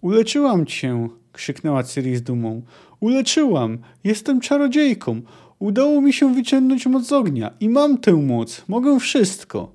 [0.00, 1.08] Uleczyłam cię!
[1.32, 2.62] krzyknęła Ciri z dumą.
[3.00, 3.78] Uleczyłam!
[4.04, 5.22] Jestem czarodziejką!
[5.58, 8.64] Udało mi się wyciągnąć moc ognia i mam tę moc!
[8.68, 9.72] Mogę wszystko!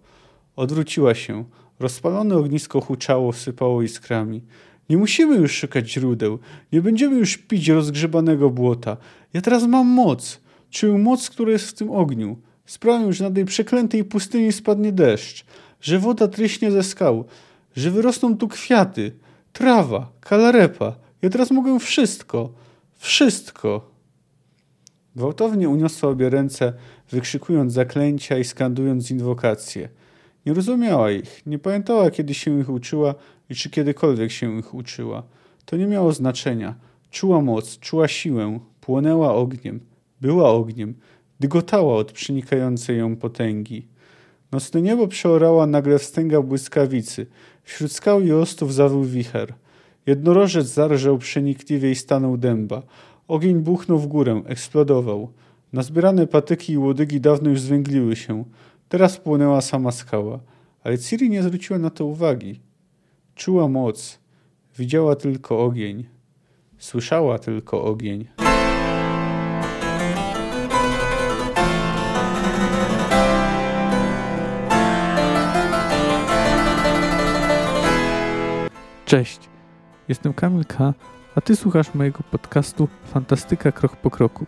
[0.55, 1.43] Odwróciła się.
[1.79, 4.41] Rozpalone ognisko huczało, sypało iskrami.
[4.89, 6.39] Nie musimy już szukać źródeł.
[6.73, 8.97] Nie będziemy już pić rozgrzebanego błota.
[9.33, 10.41] Ja teraz mam moc.
[10.69, 12.37] Czuję moc, która jest w tym ogniu.
[12.65, 15.45] Sprawię, że na tej przeklętej pustyni spadnie deszcz,
[15.81, 17.25] że woda tryśnie ze skał,
[17.75, 19.11] że wyrosną tu kwiaty,
[19.55, 20.95] trawa, kalarepa.
[21.21, 22.49] Ja teraz mogę wszystko.
[22.97, 23.91] Wszystko.
[25.15, 26.73] Gwałtownie uniosła obie ręce,
[27.09, 29.89] wykrzykując zaklęcia i skandując inwokacje.
[30.45, 33.15] Nie rozumiała ich, nie pamiętała, kiedy się ich uczyła
[33.49, 35.23] i czy kiedykolwiek się ich uczyła.
[35.65, 36.75] To nie miało znaczenia.
[37.11, 39.79] Czuła moc, czuła siłę, płonęła ogniem,
[40.21, 40.95] była ogniem,
[41.39, 43.87] dygotała od przenikającej ją potęgi.
[44.51, 47.27] Nocne niebo przeorała nagle wstęga błyskawicy.
[47.65, 49.53] Wśród skał i ostów zawył wicher.
[50.05, 52.81] Jednorożec zarżał przenikliwie i stanął dęba.
[53.27, 55.31] Ogień buchnął w górę, eksplodował.
[55.73, 58.43] Nazbierane patyki i łodygi dawno już zwęgliły się.
[58.89, 60.39] Teraz płonęła sama skała.
[60.83, 62.59] Ale Ciri nie zwróciła na to uwagi.
[63.35, 64.19] Czuła moc.
[64.77, 66.05] Widziała tylko ogień.
[66.77, 68.44] Słyszała tylko ogień.
[79.05, 79.39] Cześć,
[80.07, 80.93] jestem Kamil K.,
[81.35, 84.45] a Ty słuchasz mojego podcastu Fantastyka Krok po Kroku.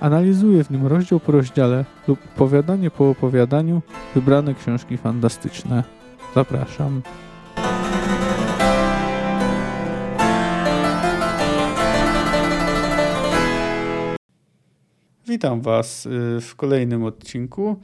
[0.00, 3.82] Analizuję w nim rozdział po rozdziale lub opowiadanie po opowiadaniu
[4.14, 5.84] wybrane książki fantastyczne.
[6.34, 7.02] Zapraszam.
[15.26, 17.80] Witam Was y, w kolejnym odcinku.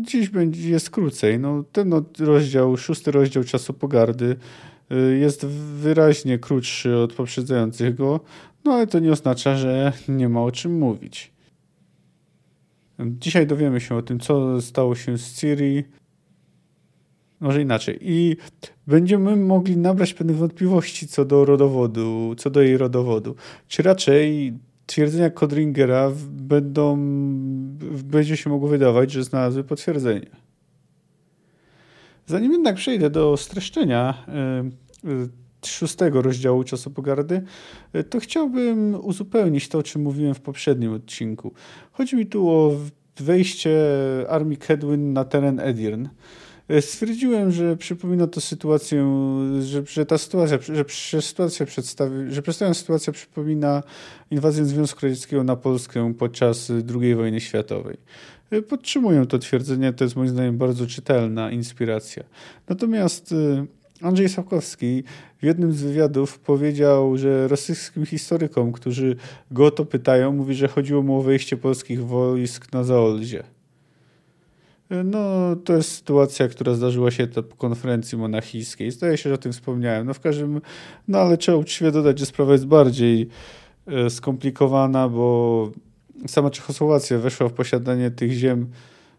[0.00, 1.38] Dziś będzie jest krócej.
[1.38, 4.36] No, ten rozdział, szósty rozdział Czasu Pogardy
[5.20, 5.46] jest
[5.80, 8.20] wyraźnie krótszy od poprzedzającego,
[8.64, 11.32] no ale to nie oznacza, że nie ma o czym mówić.
[13.00, 15.84] Dzisiaj dowiemy się o tym, co stało się z Ciri.
[17.40, 17.98] Może inaczej.
[18.00, 18.36] I
[18.86, 23.34] będziemy mogli nabrać pewnych wątpliwości co do rodowodu, co do jej rodowodu.
[23.68, 24.52] Czy raczej
[24.86, 26.96] twierdzenia Codringera będą,
[28.04, 30.45] będzie się mogło wydawać, że znalazły potwierdzenie.
[32.26, 34.24] Zanim jednak przejdę do streszczenia
[35.04, 37.42] y, szóstego rozdziału Czasu Pogardy,
[37.96, 41.52] y, to chciałbym uzupełnić to, o czym mówiłem w poprzednim odcinku.
[41.92, 42.72] Chodzi mi tu o
[43.20, 43.80] wejście
[44.28, 46.06] armii Kedwin na teren Edirn.
[46.70, 49.06] Y, stwierdziłem, że przypomina to sytuację,
[49.60, 53.82] że, że ta sytuacja, że, że sytuacja przedstawi, że przedstawiona sytuacja przypomina
[54.30, 57.96] inwazję Związku Radzieckiego na Polskę podczas II wojny światowej.
[58.52, 62.24] Y, podtrzymuję to twierdzenie, to jest moim zdaniem bardzo czytelna inspiracja.
[62.68, 63.66] Natomiast y,
[64.02, 65.04] Andrzej Sapkowski
[65.38, 69.16] w jednym z wywiadów powiedział, że rosyjskim historykom, którzy
[69.50, 73.42] go o to pytają, mówi, że chodziło mu o wejście polskich wojsk na Zaolzie.
[75.04, 78.90] No, to jest sytuacja, która zdarzyła się po konferencji monachijskiej.
[78.90, 80.06] Zdaje się, że o tym wspomniałem.
[80.06, 80.60] No, w każdym,
[81.08, 83.28] no ale trzeba uczciwie dodać, że sprawa jest bardziej
[84.08, 85.70] skomplikowana, bo
[86.26, 88.70] sama Czechosłowacja weszła w posiadanie tych ziem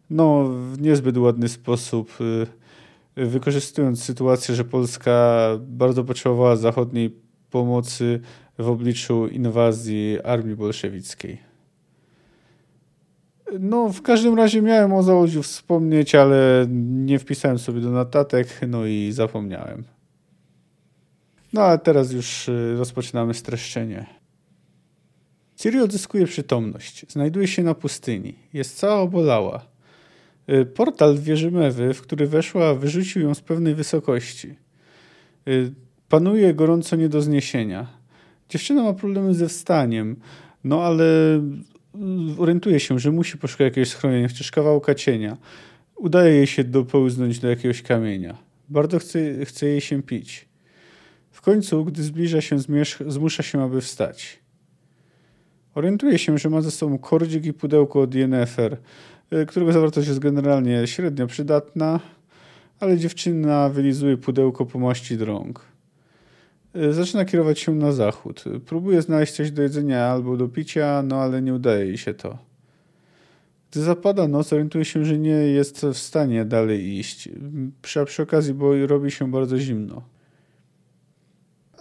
[0.10, 2.18] no, w niezbyt ładny sposób,
[3.18, 7.16] e, wykorzystując sytuację, że Polska bardzo potrzebowała zachodniej
[7.50, 8.20] pomocy
[8.60, 11.48] w obliczu inwazji armii bolszewickiej.
[13.60, 16.66] No, w każdym razie miałem o Załodziu wspomnieć, ale
[17.06, 19.84] nie wpisałem sobie do notatek, no i zapomniałem.
[21.54, 24.17] No, a teraz już y, rozpoczynamy streszczenie.
[25.58, 27.06] Ciri odzyskuje przytomność.
[27.10, 28.36] Znajduje się na pustyni.
[28.54, 29.66] Jest cała obolała.
[30.50, 34.56] Y, portal wieży Mewy, w który weszła, wyrzucił ją z pewnej wysokości.
[35.48, 35.74] Y,
[36.10, 37.88] panuje gorąco nie do zniesienia.
[38.50, 40.16] Dziewczyna ma problemy ze wstaniem,
[40.64, 41.06] no ale
[42.38, 45.38] orientuje się, że musi poszukać jakiegoś schronienia, chociaż kawałka cienia.
[45.96, 48.38] Udaje jej się dopełznąć do jakiegoś kamienia.
[48.70, 50.48] Bardzo chce, chce jej się pić.
[51.32, 54.47] W końcu, gdy zbliża się zmierzch, zmusza się, aby wstać.
[55.78, 58.78] Orientuje się, że ma ze sobą kordzik i pudełko od Yennefer,
[59.34, 62.00] y, którego zawartość jest generalnie średnio przydatna,
[62.80, 65.62] ale dziewczyna wylizuje pudełko po maści drąg.
[66.76, 68.44] Y, zaczyna kierować się na zachód.
[68.66, 72.38] Próbuje znaleźć coś do jedzenia albo do picia, no ale nie udaje jej się to.
[73.72, 77.30] Gdy zapada noc, orientuje się, że nie jest w stanie dalej iść.
[77.82, 80.17] Przy, przy okazji, bo robi się bardzo zimno.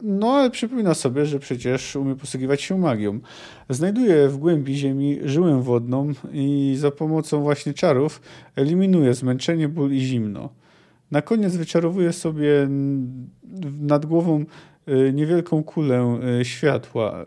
[0.03, 3.21] No, ale przypomina sobie, że przecież umie posługiwać się magią.
[3.69, 8.21] Znajduje w głębi ziemi żyłę wodną i za pomocą właśnie czarów
[8.57, 10.51] eliminuje zmęczenie, ból i zimno.
[11.11, 12.69] Na koniec wyczarowuje sobie
[13.81, 14.45] nad głową
[14.89, 17.25] y, niewielką kulę y, światła.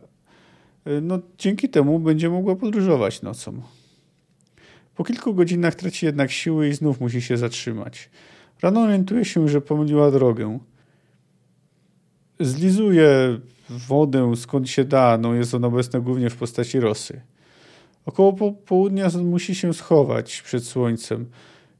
[1.01, 3.61] No, dzięki temu będzie mogła podróżować nocą.
[4.95, 8.09] Po kilku godzinach traci jednak siły i znów musi się zatrzymać.
[8.61, 10.59] Rano orientuje się, że pomyliła drogę.
[12.39, 13.39] Zlizuje
[13.69, 17.21] wodę skąd się da, no jest ona obecna głównie w postaci rosy.
[18.05, 21.25] Około południa musi się schować przed słońcem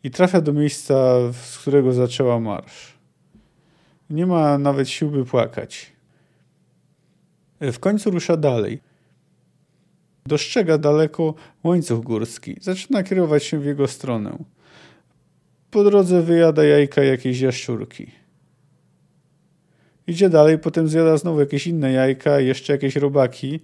[0.03, 0.93] i trafia do miejsca,
[1.31, 2.93] z którego zaczęła marsz.
[4.09, 5.91] Nie ma nawet sił, by płakać.
[7.61, 8.79] W końcu rusza dalej.
[10.25, 11.33] Dostrzega daleko
[11.63, 12.55] łańcuch górski.
[12.61, 14.37] Zaczyna kierować się w jego stronę.
[15.71, 18.11] Po drodze wyjada jajka jakiejś jaszczurki.
[20.09, 23.59] Idzie dalej, potem zjada znowu jakieś inne jajka, jeszcze jakieś robaki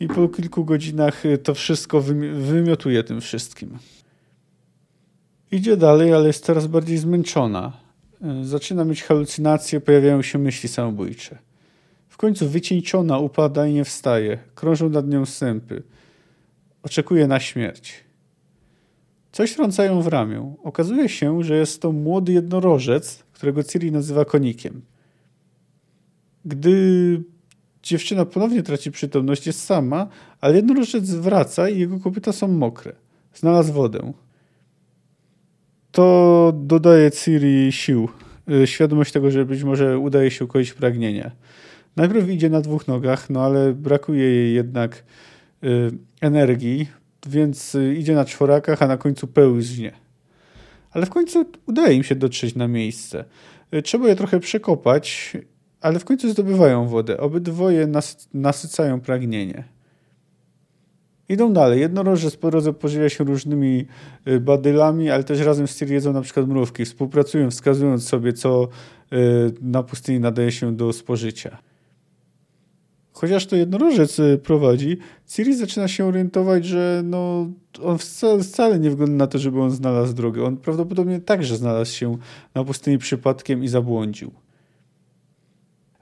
[0.00, 2.00] i po kilku godzinach to wszystko
[2.34, 3.78] wymiotuje tym wszystkim.
[5.52, 7.72] Idzie dalej, ale jest coraz bardziej zmęczona.
[8.42, 11.38] Zaczyna mieć halucynacje, pojawiają się myśli samobójcze.
[12.08, 14.38] W końcu wycieńczona upada i nie wstaje.
[14.54, 15.82] Krążą nad nią sępy.
[16.82, 18.04] Oczekuje na śmierć.
[19.32, 20.54] Coś trącają w ramię.
[20.62, 24.82] Okazuje się, że jest to młody jednorożec, którego Ciri nazywa konikiem.
[26.44, 27.22] Gdy
[27.82, 30.08] dziewczyna ponownie traci przytomność, jest sama,
[30.40, 32.92] ale jednorożec wraca i jego kopyta są mokre.
[33.34, 34.12] Znalazł wodę.
[35.92, 38.08] To dodaje Ciri sił.
[38.50, 41.30] Y, świadomość tego, że być może udaje się ukoić pragnienia.
[41.96, 45.04] Najpierw idzie na dwóch nogach, no ale brakuje jej jednak
[45.64, 45.90] y,
[46.20, 46.88] energii,
[47.26, 49.92] więc y, idzie na czworakach, a na końcu pełznie.
[50.90, 53.24] Ale w końcu udaje im się dotrzeć na miejsce.
[53.84, 55.36] Trzeba je trochę przekopać
[55.80, 57.18] ale w końcu zdobywają wodę.
[57.18, 59.64] Obydwoje nas, nasycają pragnienie.
[61.28, 61.80] Idą dalej.
[61.80, 63.86] Jednorożec po drodze pożywia się różnymi
[64.28, 66.84] y, badylami, ale też razem z Tyr jedzą na przykład mrówki.
[66.84, 68.68] Współpracują, wskazując sobie, co
[69.12, 69.16] y,
[69.60, 71.58] na pustyni nadaje się do spożycia.
[73.12, 77.50] Chociaż to jednorożec y, prowadzi, Ciri zaczyna się orientować, że no,
[77.82, 80.44] on wcale, wcale nie wygląda na to, żeby on znalazł drogę.
[80.44, 82.18] On prawdopodobnie także znalazł się
[82.54, 84.30] na pustyni przypadkiem i zabłądził.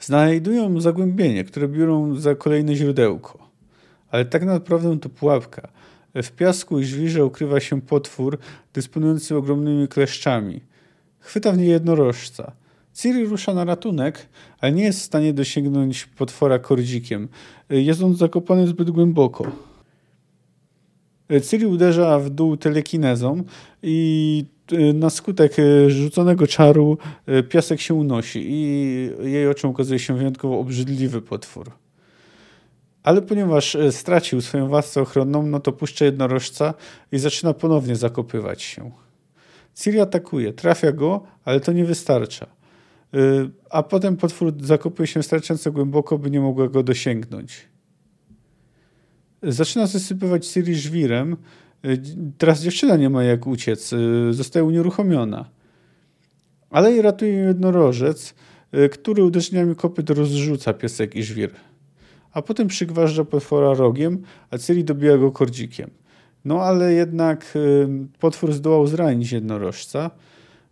[0.09, 3.39] Znajdują zagłębienie, które biorą za kolejne źródełko.
[4.11, 5.69] Ale tak naprawdę to pułapka.
[6.15, 8.39] W piasku i żwirze ukrywa się potwór
[8.75, 10.61] dysponujący ogromnymi kleszczami.
[11.19, 12.53] Chwyta w nie jednorożca.
[12.95, 14.29] Ciri rusza na ratunek,
[14.61, 17.29] ale nie jest w stanie dosięgnąć potwora kordzikiem.
[17.71, 19.53] Jest on zakopany zbyt głęboko.
[21.49, 23.43] Ciri uderza w dół telekinezą
[23.83, 24.45] i
[24.95, 26.99] na skutek y, rzuconego czaru
[27.29, 31.71] y, piasek się unosi i jej oczom okazuje się wyjątkowo obrzydliwy potwór.
[33.03, 36.75] Ale ponieważ stracił swoją warstwę ochronną, no to puszcza jednorożca
[37.13, 38.91] i zaczyna ponownie zakopywać się.
[39.75, 42.47] Ciri atakuje, trafia go, ale to nie wystarcza.
[43.71, 47.69] A potem potwór zakopuje się wystarczająco głęboko, by nie mogła go dosięgnąć.
[49.43, 51.68] Zaczyna zasypywać Ciri żwirem, Y,
[52.39, 55.51] teraz dziewczyna nie ma jak uciec, y, zostaje unieruchomiona.
[56.71, 58.35] Ale jej ratuje jednorożec,
[58.75, 61.51] y, który uderzeniami kopyt rozrzuca piesek i żwir.
[62.33, 65.91] A potem przygważdża potwora rogiem, a Ciri dobija go kordzikiem.
[66.45, 67.59] No ale jednak
[68.19, 70.11] potwór zdołał zranić jednorożca,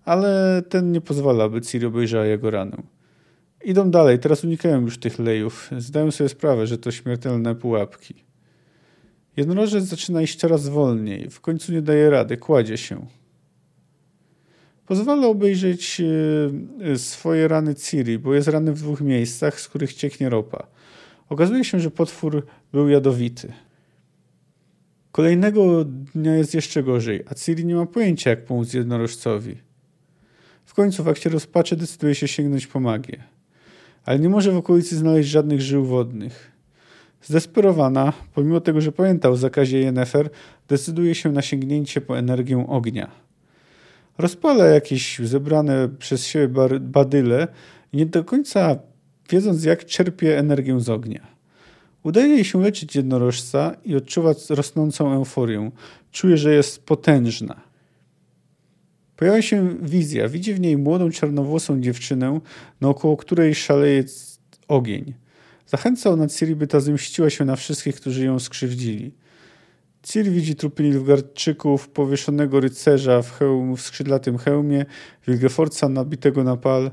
[0.05, 2.77] ale ten nie pozwala, by Ciri obejrzała jego ranę.
[3.65, 5.71] Idą dalej, teraz unikają już tych lejów.
[5.79, 8.26] Zdają sobie sprawę, że to śmiertelne pułapki.
[9.37, 11.31] Jednorożec zaczyna iść coraz wolniej.
[11.31, 13.07] W końcu nie daje rady, kładzie się.
[14.87, 16.03] Pozwala obejrzeć
[16.81, 20.67] e, swoje rany Ciri, bo jest rany w dwóch miejscach, z których cieknie ropa.
[21.29, 23.53] Okazuje się, że potwór był jadowity.
[25.13, 29.57] Kolejnego dnia jest jeszcze gorzej, a Ciri nie ma pojęcia, jak pomóc jednorożcowi.
[30.65, 33.23] W końcu w akcie rozpaczy decyduje się sięgnąć po magię.
[34.05, 36.56] Ale nie może w okolicy znaleźć żadnych żył wodnych.
[37.27, 40.31] Zdesperowana, pomimo tego, że pamiętał o zakazie Yennefer,
[40.69, 43.11] decyduje się na sięgnięcie po energię ognia.
[44.19, 47.49] Rozpala jakieś zebrane przez siebie badyle
[47.93, 48.77] nie do końca
[49.31, 51.27] wiedząc jak czerpie energię z ognia.
[52.03, 55.71] Udaje jej się leczyć jednorożca i odczuwa rosnącą euforię.
[56.13, 57.61] Czuje, że jest potężna.
[59.17, 60.29] Pojawia się wizja.
[60.29, 62.41] Widzi w niej młodą, czarnowłosą dziewczynę,
[62.81, 64.05] naokoło której szaleje
[64.69, 65.15] ogień.
[65.67, 69.13] Zachęca ona Ciri, by ta zemściła się na wszystkich, którzy ją skrzywdzili.
[70.03, 74.87] Ciri widzi trupy Nilfgaardczyków, powieszonego rycerza w, hełm, w skrzydlatym hełmie,
[75.27, 76.91] Wilgefortza nabitego na pal,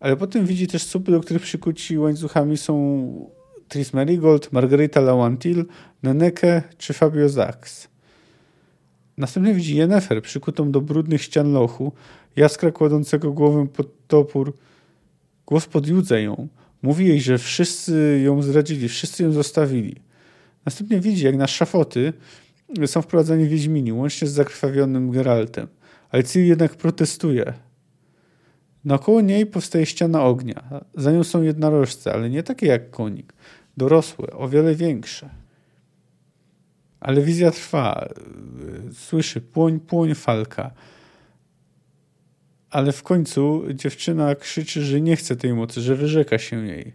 [0.00, 3.30] ale potem widzi też supy, do których przykuci łańcuchami są
[3.68, 5.64] Tris Merigold, Margarita Lawantil,
[6.02, 7.88] Neneke czy Fabio Zax.
[9.16, 11.92] Następnie widzi Yennefer przykutą do brudnych ścian lochu,
[12.36, 14.56] jaskra kładącego głowę pod topór.
[15.46, 16.48] Głos podjudza ją–
[16.84, 19.96] Mówi jej, że wszyscy ją zdradzili, wszyscy ją zostawili.
[20.64, 22.12] Następnie widzi, jak na szafoty
[22.86, 25.66] są wprowadzani Wiedźmini, łącznie z zakrwawionym Geraltem.
[26.10, 27.52] Ale jednak protestuje.
[28.84, 30.84] Naokoło niej powstaje ściana ognia.
[30.94, 33.32] Za nią są jednorożce, ale nie takie jak konik.
[33.76, 35.30] Dorosłe, o wiele większe.
[37.00, 38.08] Ale wizja trwa.
[38.92, 40.70] Słyszy płoń, płoń, falka.
[42.74, 46.92] Ale w końcu dziewczyna krzyczy, że nie chce tej mocy, że wyrzeka się jej.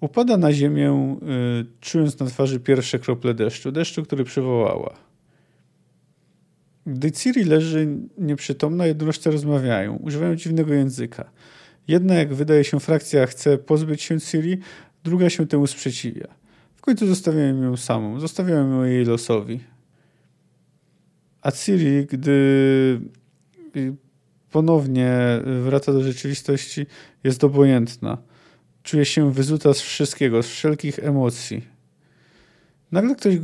[0.00, 1.18] Upada na ziemię,
[1.62, 4.96] y, czując na twarzy pierwsze krople deszczu, deszczu, który przywołała.
[6.86, 11.30] Gdy Ciri leży nieprzytomna, jednorożce rozmawiają, używają dziwnego języka.
[11.88, 14.58] Jedna, jak wydaje się, frakcja chce pozbyć się Ciri,
[15.04, 16.28] druga się temu sprzeciwia.
[16.74, 19.60] W końcu zostawiają ją samą, zostawiają ją jej losowi.
[21.42, 23.00] A Ciri, gdy
[24.56, 25.10] ponownie
[25.62, 26.86] wraca do rzeczywistości,
[27.24, 28.18] jest obojętna.
[28.82, 31.62] Czuje się wyzuta z wszystkiego, z wszelkich emocji.
[32.92, 33.34] Nagle ktoś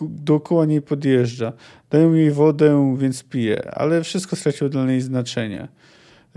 [0.00, 1.52] dookoła niej podjeżdża.
[1.90, 5.68] Dają jej wodę, więc pije, ale wszystko straciło dla niej znaczenie.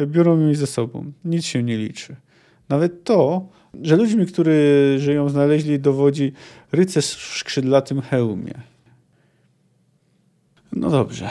[0.05, 1.11] Biorą ją ze sobą.
[1.25, 2.15] Nic się nie liczy.
[2.69, 3.49] Nawet to,
[3.81, 6.33] że ludźmi, którzy ją znaleźli, dowodzi
[6.71, 8.53] rycerz w skrzydlatym hełmie.
[10.71, 11.29] No dobrze.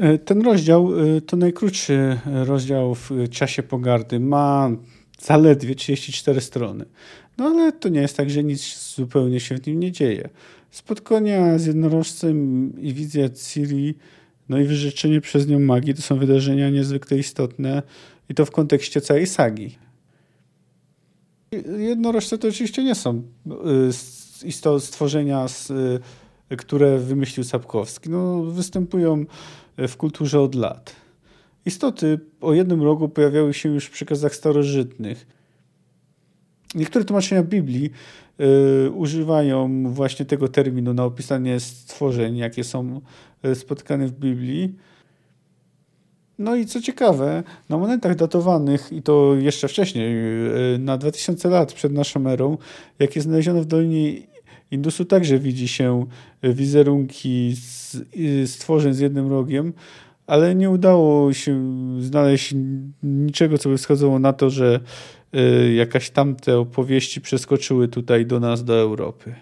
[0.00, 4.20] E, ten rozdział e, to najkrótszy rozdział w czasie pogardy.
[4.20, 4.70] Ma
[5.20, 6.84] zaledwie 34 strony.
[7.38, 10.28] No ale to nie jest tak, że nic zupełnie się w nim nie dzieje.
[10.70, 13.94] Spotkania z jednorożcem i wizja Ciri,
[14.48, 17.82] no i wyrzeczenie przez nią magii to są wydarzenia niezwykle istotne
[18.28, 19.78] i to w kontekście całej sagi.
[21.78, 23.22] Jednorożce to oczywiście nie są
[24.78, 26.00] stworzenia, y,
[26.58, 28.10] które wymyślił Sapkowski.
[28.10, 29.24] No, występują
[29.78, 30.96] w kulturze od lat.
[31.66, 35.26] Istoty o jednym rogu pojawiały się już w przekazach starożytnych.
[36.74, 37.90] Niektóre tłumaczenia Biblii
[38.86, 43.00] y, używają właśnie tego terminu na opisanie stworzeń, jakie są
[43.44, 44.74] y, spotkane w Biblii.
[46.38, 50.14] No i co ciekawe, na monetach datowanych, i to jeszcze wcześniej,
[50.78, 52.58] na 2000 lat przed naszą erą,
[52.98, 54.31] jakie znaleziono w Dolinie
[54.72, 56.06] Indusu, także widzi się
[56.42, 57.54] wizerunki
[58.46, 59.72] stworzeń z jednym rogiem,
[60.26, 61.60] ale nie udało się
[62.00, 62.54] znaleźć
[63.02, 64.80] niczego, co by wskazało na to, że
[65.34, 69.34] y, jakaś tamte opowieści przeskoczyły tutaj do nas, do Europy.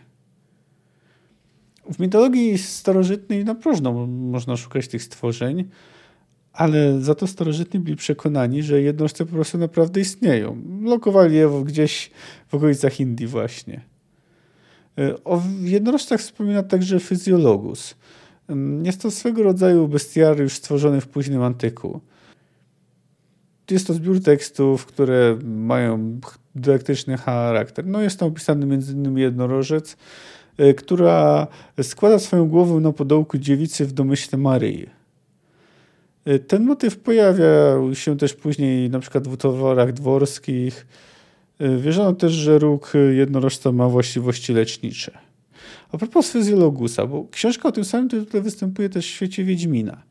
[1.93, 5.69] W mitologii starożytnej na próżno można szukać tych stworzeń,
[6.53, 10.63] ale za to starożytni byli przekonani, że jednostki po prostu naprawdę istnieją.
[10.83, 12.11] Lokowali je gdzieś
[12.49, 13.90] w okolicach Indii właśnie.
[14.99, 17.95] Y, o jednorożcach wspomina także Fizjologus–
[18.83, 22.01] jest to swego rodzaju bestiariusz stworzony w późnym antyku.
[23.71, 26.21] Jest to zbiór tekstów, które mają
[26.55, 27.87] dydaktyczny charakter.
[27.87, 29.19] No jest tam opisany m.in.
[29.19, 29.97] jednorożec,
[30.59, 31.47] e, która
[31.83, 34.87] składa swoją głowę na podołku dziewicy w domyśle Maryi.
[36.25, 40.87] E, ten motyw pojawiał się też później na przykład w utworach dworskich.
[41.61, 45.19] E, wierzono też, że róg jednorożca ma właściwości lecznicze.
[45.93, 50.03] A propos Fizjologusa, bo książka o tym samym tytule występuje też w świecie Wiedźmina.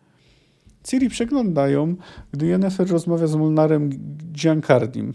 [0.83, 1.95] Ciri przegląda ją,
[2.31, 3.89] gdy Yennefer rozmawia z Molnarem
[4.31, 5.13] Giancardim.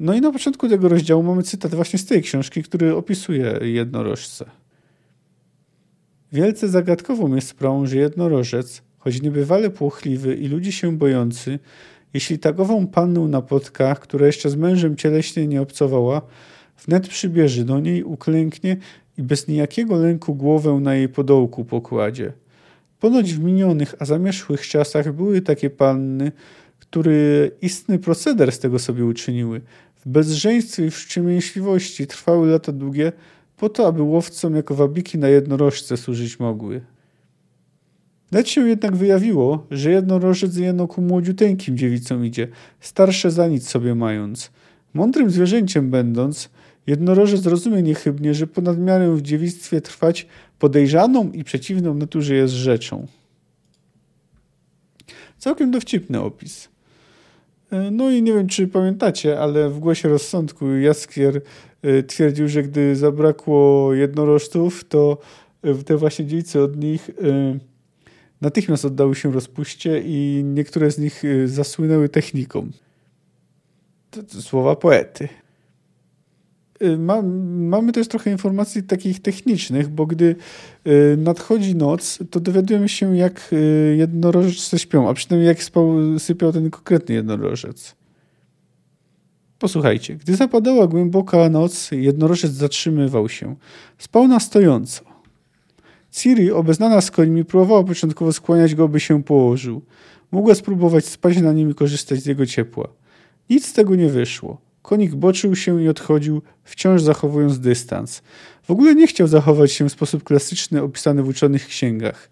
[0.00, 4.44] No i na początku tego rozdziału mamy cytat właśnie z tej książki, który opisuje jednorożce.
[6.32, 11.58] Wielce zagadkową jest sprawą, że jednorożec, choć niebywale płochliwy i ludzi się bojący,
[12.14, 13.42] jeśli tagową pannę na
[14.00, 16.22] która jeszcze z mężem cieleśnie nie obcowała,
[16.86, 18.76] wnet przybierze do niej, uklęknie
[19.18, 22.32] i bez niejakiego lęku głowę na jej podołku pokładzie.
[23.00, 26.32] Ponoć w minionych, a zamierzchłych czasach były takie panny,
[26.78, 27.12] które
[27.62, 29.60] istny proceder z tego sobie uczyniły.
[30.04, 33.12] W bezżeństwie i wstrzemięźliwości trwały lata długie,
[33.56, 36.80] po to, aby łowcom jako wabiki na jednorożce służyć mogły.
[38.32, 42.48] Lecz się jednak wyjawiło, że jednorożec jeno ku młodziuteńkim dziewicom idzie,
[42.80, 44.50] starsze za nic sobie mając.
[44.94, 46.50] Mądrym zwierzęciem będąc,
[46.86, 50.26] Jednorożec rozumie niechybnie, że ponad miarę w dziewictwie trwać
[50.58, 53.06] podejrzaną i przeciwną naturze jest rzeczą.
[55.38, 56.68] Całkiem dowcipny opis.
[57.70, 61.40] E, no i nie wiem, czy pamiętacie, ale w głosie rozsądku Jaskier
[61.82, 65.18] e, twierdził, że gdy zabrakło jednorożców, to
[65.62, 67.10] e, te właśnie dziewice od nich
[68.42, 72.70] natychmiast oddały się rozpuście i niektóre z nich zasłynęły techniką.
[74.40, 75.28] Słowa poety.
[76.82, 77.22] Y, ma,
[77.70, 80.36] mamy też trochę informacji takich technicznych, bo gdy
[80.86, 86.52] y, nadchodzi noc, to dowiadujemy się, jak y, jednorożce śpią, a przynajmniej jak spał, sypiał
[86.52, 87.94] ten konkretny jednorożec.
[89.58, 93.56] Posłuchajcie, gdy zapadała głęboka noc, jednorożec zatrzymywał się.
[93.98, 95.11] Spał na stojąco.
[96.12, 99.82] Ciri, obeznana z końmi, próbowała początkowo skłaniać go, by się położył.
[100.32, 102.88] Mogła spróbować spać na nim i korzystać z jego ciepła.
[103.50, 104.60] Nic z tego nie wyszło.
[104.82, 108.22] Konik boczył się i odchodził, wciąż zachowując dystans.
[108.62, 112.30] W ogóle nie chciał zachować się w sposób klasyczny opisany w uczonych księgach.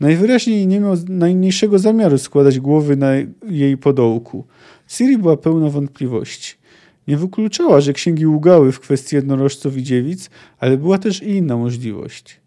[0.00, 3.12] Najwyraźniej nie miał najmniejszego zamiaru składać głowy na
[3.48, 4.46] jej podołku.
[4.88, 6.54] Ciri była pełna wątpliwości.
[7.08, 11.56] Nie wykluczała, że księgi ługały w kwestii jednorożców i dziewic, ale była też i inna
[11.56, 12.40] możliwość.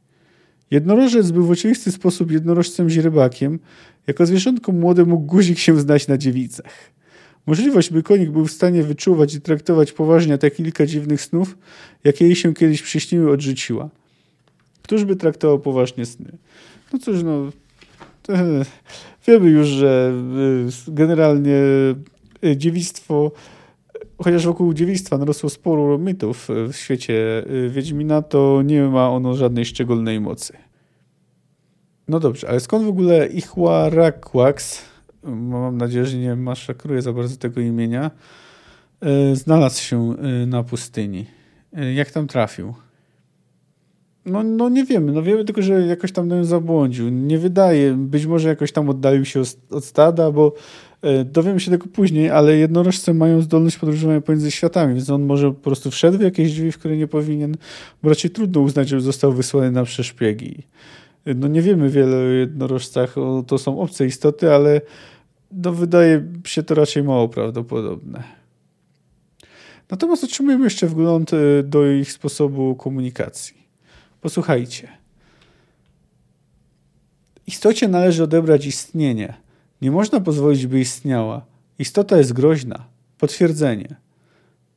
[0.74, 3.60] Jednorożec był w oczywisty sposób jednorożcem źrebakiem.
[4.08, 6.74] Jako zwierzątko młode mógł guzik się znać na dziewicach.
[7.46, 11.58] Możliwość, by konik był w stanie wyczuwać i traktować poważnie te kilka dziwnych snów,
[12.04, 13.90] jakie jej się kiedyś przyśniły, odrzuciła.
[14.82, 16.32] Któż by traktował poważnie sny?
[16.94, 17.52] No cóż, no...
[19.28, 20.14] Wiemy już, że
[20.88, 21.58] y, generalnie
[22.46, 23.32] y, dziewictwo
[24.18, 29.66] chociaż wokół dziewictwa narosło sporo mitów w świecie y, Wiedźmina, to nie ma ono żadnej
[29.66, 30.63] szczególnej mocy.
[32.08, 34.82] No dobrze, ale skąd w ogóle Ichwarakwax,
[35.24, 38.12] mam nadzieję, że nie maszakruję za bardzo tego imienia,
[39.32, 41.26] y, znalazł się y, na pustyni?
[41.96, 42.74] Jak tam trafił?
[44.26, 47.10] No, no nie wiemy, no wiemy tylko, że jakoś tam zabłądził.
[47.10, 50.54] Nie wydaje, być może jakoś tam oddalił się od stada, bo
[51.04, 55.48] E, dowiemy się tego później, ale jednorożce mają zdolność podróżowania pomiędzy światami, więc on może
[55.48, 57.56] po prostu wszedł w jakieś drzwi, w które nie powinien,
[58.04, 60.64] bo raczej trudno uznać, że został wysłany na przeszpiegi.
[61.26, 63.16] No nie wiemy wiele o jednorożcach,
[63.48, 64.82] to są obce istoty, ale
[65.52, 68.24] no wydaje się to raczej mało prawdopodobne.
[69.90, 73.68] Natomiast otrzymujemy jeszcze wgląd e, do ich sposobu komunikacji.
[74.22, 74.88] Posłuchajcie.
[77.48, 79.34] Istocie należy odebrać istnienie–
[79.84, 81.46] nie można pozwolić, by istniała.
[81.80, 82.86] Istota jest groźna.
[83.18, 83.96] Potwierdzenie.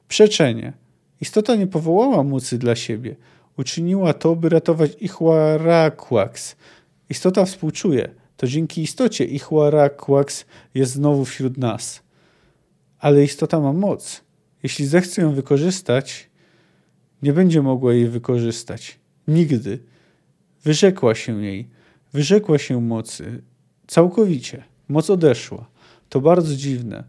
[0.08, 0.72] Przeczenie.
[1.20, 3.16] Istota nie powołała mocy dla siebie.
[3.58, 6.56] Uczyniła to, by ratować Ichwarakwax.
[7.10, 8.08] Istota współczuje.
[8.36, 12.02] To dzięki istocie Ichwarakwax jest znowu wśród nas.
[12.98, 14.24] Ale istota ma moc.
[14.62, 16.30] Jeśli zechce ją wykorzystać,
[17.22, 18.98] nie będzie mogła jej wykorzystać.
[19.28, 19.78] Nigdy.
[20.64, 21.68] Wyrzekła się jej.
[22.12, 23.42] Wyrzekła się mocy.
[23.86, 24.62] Całkowicie.
[24.88, 25.66] Moc odeszła.
[26.08, 27.04] To bardzo dziwne.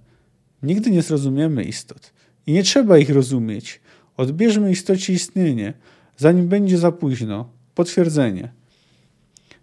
[0.63, 2.13] Nigdy nie zrozumiemy istot.
[2.47, 3.81] I nie trzeba ich rozumieć.
[4.17, 5.73] Odbierzmy istocie istnienie,
[6.17, 7.49] zanim będzie za późno.
[7.75, 8.51] Potwierdzenie.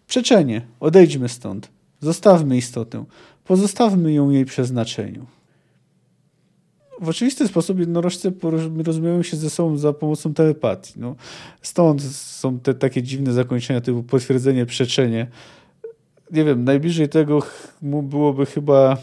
[0.07, 0.67] Przeczenie.
[0.81, 1.69] Odejdźmy stąd.
[2.01, 3.05] Zostawmy istotę.
[3.45, 5.27] Pozostawmy ją jej przeznaczeniu.
[7.01, 8.33] W oczywisty sposób jednorożce
[8.85, 10.93] rozumieją się ze sobą za pomocą telepatii.
[10.97, 11.17] No,
[11.63, 15.27] stąd są te takie dziwne zakończenia typu potwierdzenie, przeczenie
[16.31, 17.43] nie wiem, najbliżej tego
[17.83, 18.97] byłoby chyba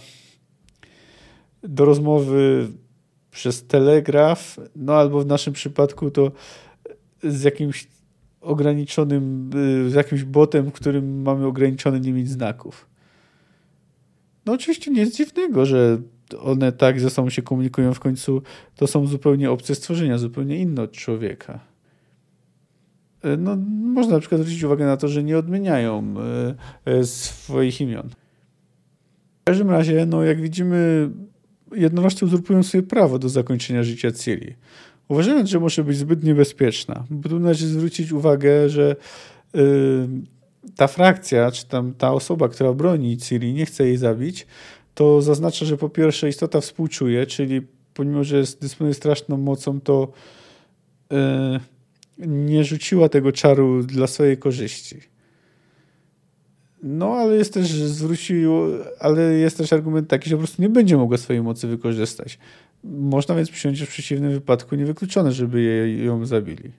[1.64, 2.68] do rozmowy
[3.32, 6.32] przez telegraf, no albo w naszym przypadku to
[7.24, 7.88] z jakimś
[8.42, 9.50] ograniczonym,
[9.88, 12.88] z jakimś botem, w którym mamy ograniczony limit znaków.
[14.46, 16.02] No oczywiście nic dziwnego, że
[16.40, 18.42] one tak ze sobą się komunikują w końcu,
[18.76, 21.60] to są zupełnie obce stworzenia, zupełnie inne od człowieka.
[23.24, 26.14] E, no, można na przykład zwrócić uwagę na to, że nie odmieniają
[26.86, 28.10] e, swoich imion.
[29.42, 31.10] W każdym razie, no, jak widzimy,
[31.76, 34.56] jednorożce uzurpują sobie prawo do zakończenia życia Ciri.
[35.12, 38.96] Uważając, że może być zbyt niebezpieczna, bo tu należy zwrócić uwagę, że
[40.76, 44.48] ta frakcja, czy tam ta osoba, która broni Ciri, nie chce jej zabić,
[44.94, 47.62] to zaznacza, że po pierwsze istota współczuje, czyli
[47.94, 50.12] pomimo, że dysponuje straszną mocą, to
[52.18, 54.96] nie rzuciła tego czaru dla swojej korzyści.
[56.84, 58.54] No, ale jest też zwrócił,
[59.00, 62.40] ale jest też argument taki, że po prostu nie będzie mogła swojej mocy wykorzystać.
[62.84, 66.72] Można więc przyjąć, że w przeciwnym wypadku niewykluczone, żeby jej, ją zabili.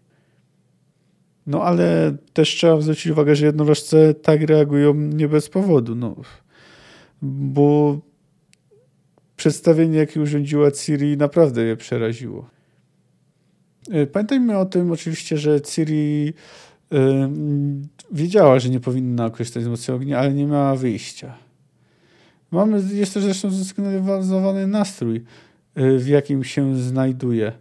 [1.47, 5.95] No, ale też trzeba zwrócić uwagę, że jednorożce tak reagują nie bez powodu.
[5.95, 6.17] No,
[7.23, 7.99] bo
[9.37, 12.51] przedstawienie, jakie urządziła Ciri, naprawdę je przeraziło.
[13.91, 16.33] E, pamiętajmy o tym oczywiście, że Ciri
[18.13, 21.35] wiedziała, że nie powinna z mocy ognia, ale nie miała wyjścia.
[22.51, 27.53] Mamy, jest też zresztą zsygnalizowany nastrój, y, w jakim się znajduje,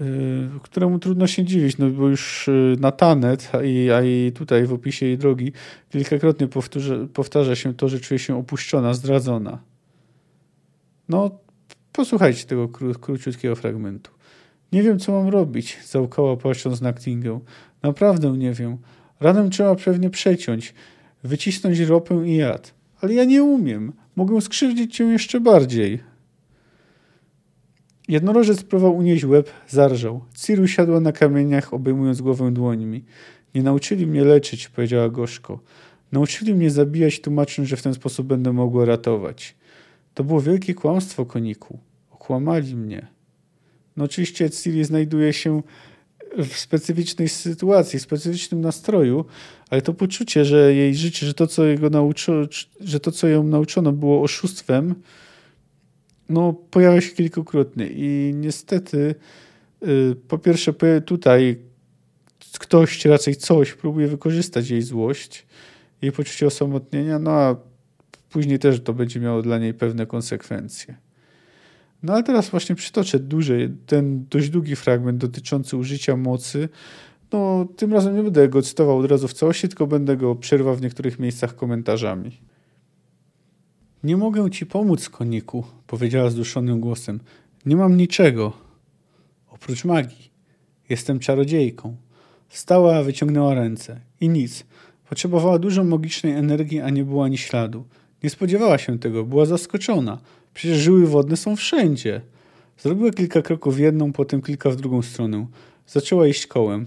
[0.00, 0.04] y,
[0.62, 5.18] któremu trudno się dziwić, no bo już na Tanet, a i, tutaj w opisie jej
[5.18, 5.52] drogi
[5.90, 9.58] kilkakrotnie powtarza, powtarza się to, że czuje się opuszczona, zdradzona.
[11.08, 11.30] No,
[11.92, 14.10] posłuchajcie tego kró, króciutkiego fragmentu.
[14.74, 17.40] Nie wiem, co mam robić, załkała płaszcząc na Ktingę.
[17.82, 18.78] Naprawdę nie wiem.
[19.20, 20.74] Ranę trzeba pewnie przeciąć,
[21.24, 22.74] wycisnąć ropę i jad.
[23.00, 23.92] Ale ja nie umiem.
[24.16, 26.00] Mogę skrzywdzić cię jeszcze bardziej.
[28.08, 30.24] Jednorożec próbował unieść łeb, zarżał.
[30.34, 33.04] Ciru siadła na kamieniach, obejmując głowę dłońmi.
[33.54, 35.60] Nie nauczyli mnie leczyć, powiedziała gorzko.
[36.12, 39.54] Nauczyli mnie zabijać, tłumacząc, że w ten sposób będę mogła ratować.
[40.14, 41.78] To było wielkie kłamstwo, koniku.
[42.10, 43.13] Okłamali mnie.
[43.96, 45.62] No oczywiście Ciri znajduje się
[46.38, 49.24] w specyficznej sytuacji, w specyficznym nastroju,
[49.70, 52.32] ale to poczucie, że jej życie, że to, co, jego nauczo,
[52.80, 54.94] że to, co ją nauczono, było oszustwem,
[56.28, 57.86] no, pojawia się kilkukrotnie.
[57.90, 59.14] I niestety,
[59.82, 60.74] y, po pierwsze,
[61.06, 61.58] tutaj
[62.58, 65.46] ktoś, raczej coś, próbuje wykorzystać jej złość,
[66.02, 67.56] jej poczucie osamotnienia, no a
[68.30, 70.96] później też to będzie miało dla niej pewne konsekwencje.
[72.04, 76.68] No ale teraz właśnie przytoczę dłużej ten dość długi fragment dotyczący użycia mocy.
[77.32, 80.76] No, tym razem nie będę go cytował od razu w całości, tylko będę go przerwał
[80.76, 82.40] w niektórych miejscach komentarzami.
[84.04, 87.20] Nie mogę ci pomóc, koniku, powiedziała zduszonym głosem.
[87.66, 88.52] Nie mam niczego.
[89.50, 90.30] Oprócz magii.
[90.88, 91.96] Jestem czarodziejką.
[92.48, 94.00] Wstała, wyciągnęła ręce.
[94.20, 94.64] I nic.
[95.08, 97.84] Potrzebowała dużo magicznej energii, a nie było ani śladu.
[98.22, 100.18] Nie spodziewała się tego, była zaskoczona.
[100.54, 102.20] Przecież żyły wodne są wszędzie.
[102.78, 105.46] Zrobiła kilka kroków w jedną, potem kilka w drugą stronę.
[105.86, 106.86] Zaczęła iść kołem.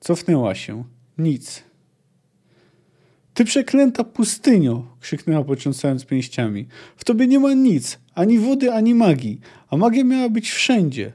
[0.00, 0.84] Cofnęła się.
[1.18, 1.62] Nic.
[3.34, 4.86] Ty przeklęta pustynio!
[5.00, 6.66] krzyknęła potrząsając pięściami.
[6.96, 11.12] W tobie nie ma nic, ani wody, ani magii, a magia miała być wszędzie.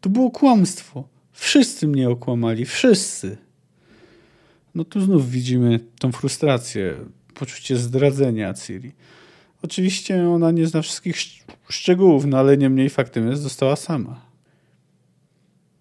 [0.00, 1.08] To było kłamstwo.
[1.32, 3.36] Wszyscy mnie okłamali, wszyscy.
[4.74, 6.94] No tu znów widzimy tą frustrację,
[7.34, 8.92] poczucie zdradzenia Ciri.
[9.62, 11.16] Oczywiście ona nie zna wszystkich
[11.68, 14.20] szczegółów, no ale niemniej faktem jest, została sama.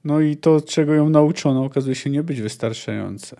[0.03, 3.37] No i to, czego ją nauczono, okazuje się nie być wystarczające.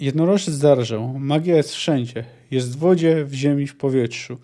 [0.00, 1.18] Jednorożec zarżał.
[1.18, 2.24] Magia jest wszędzie.
[2.50, 4.38] Jest w wodzie, w ziemi, w powietrzu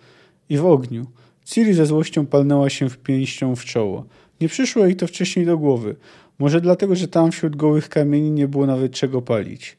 [0.49, 1.05] i w ogniu.
[1.45, 4.05] Ciri ze złością palnęła się w pięścią w czoło.
[4.41, 5.95] Nie przyszło jej to wcześniej do głowy.
[6.39, 9.77] Może dlatego, że tam wśród gołych kamieni nie było nawet czego palić.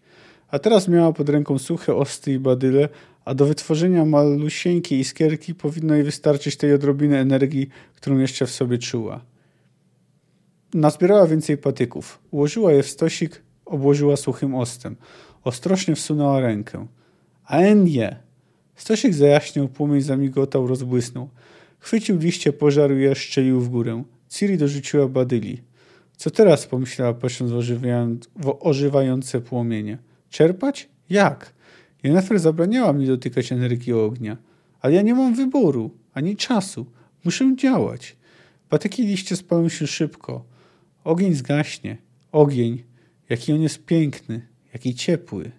[0.51, 2.89] A teraz miała pod ręką suche osty i badyle,
[3.29, 8.79] a do wytworzenia malusieńkiej iskierki powinno jej wystarczyć tej odrobiny energii, którą jeszcze w sobie
[8.79, 9.25] czuła.
[10.75, 12.19] Nazbierała więcej patyków.
[12.31, 14.97] Ułożyła je w stosik, obłożyła suchym ostem.
[15.45, 16.87] Ostrożnie wsunęła rękę.
[17.45, 18.17] A nie!
[18.77, 21.29] Stosik zajaśniał, płomień zamigotał, rozbłysnął.
[21.79, 24.03] Chwycił liście, pożarł je, szczelił w górę.
[24.29, 25.63] Ciri dorzuciła badyli.
[26.17, 26.67] Co teraz?
[26.67, 27.53] pomyślała, patrząc
[28.37, 29.99] w ożywające płomienie.
[30.31, 30.89] Czerpać?
[31.11, 31.59] Jak?
[32.03, 34.37] Jennifer zabraniała mi dotykać energii ognia.
[34.81, 36.87] Ale ja nie mam wyboru, ani czasu.
[37.25, 38.17] Muszę działać.
[38.69, 40.45] Patyki liście spalą się szybko.
[41.05, 41.99] Ogień zgaśnie.
[42.33, 42.83] Ogień.
[43.29, 44.47] Jaki on jest piękny.
[44.73, 45.51] Jaki ciepły.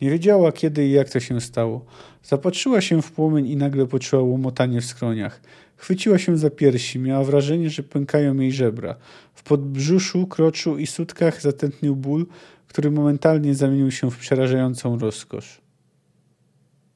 [0.00, 1.84] Nie wiedziała, kiedy i jak to się stało.
[2.22, 5.40] Zapatrzyła się w płomień i nagle poczuła łomotanie w skroniach.
[5.76, 8.96] Chwyciła się za piersi, miała wrażenie, że pękają jej żebra.
[9.34, 12.26] W podbrzuszu, kroczu i sutkach zatętnił ból,
[12.74, 15.60] który momentalnie zamienił się w przerażającą rozkosz.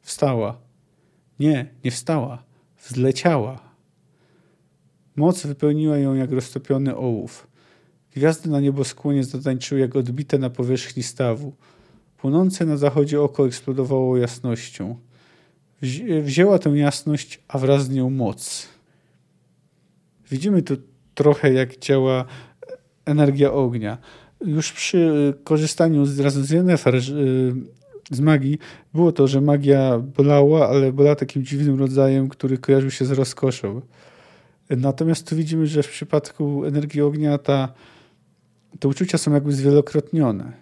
[0.00, 0.60] Wstała.
[1.40, 2.44] Nie, nie wstała.
[2.78, 3.60] Wzleciała.
[5.16, 7.46] Moc wypełniła ją jak roztopiony ołów.
[8.14, 11.52] Gwiazdy na nieboskłonie zatańczyły jak odbite na powierzchni stawu.
[12.16, 14.98] Płonące na zachodzie oko eksplodowało jasnością.
[16.22, 18.68] Wzięła tę jasność, a wraz z nią moc.
[20.30, 20.76] Widzimy tu
[21.14, 22.24] trochę, jak działa
[23.04, 23.98] energia ognia.
[24.46, 27.00] Już przy korzystaniu z, razem z Yennefer y,
[28.10, 28.58] z magii
[28.94, 33.80] było to, że magia bolała, ale była takim dziwnym rodzajem, który kojarzył się z rozkoszą.
[34.70, 37.72] Natomiast tu widzimy, że w przypadku energii ognia ta,
[38.80, 40.52] te uczucia są jakby zwielokrotnione.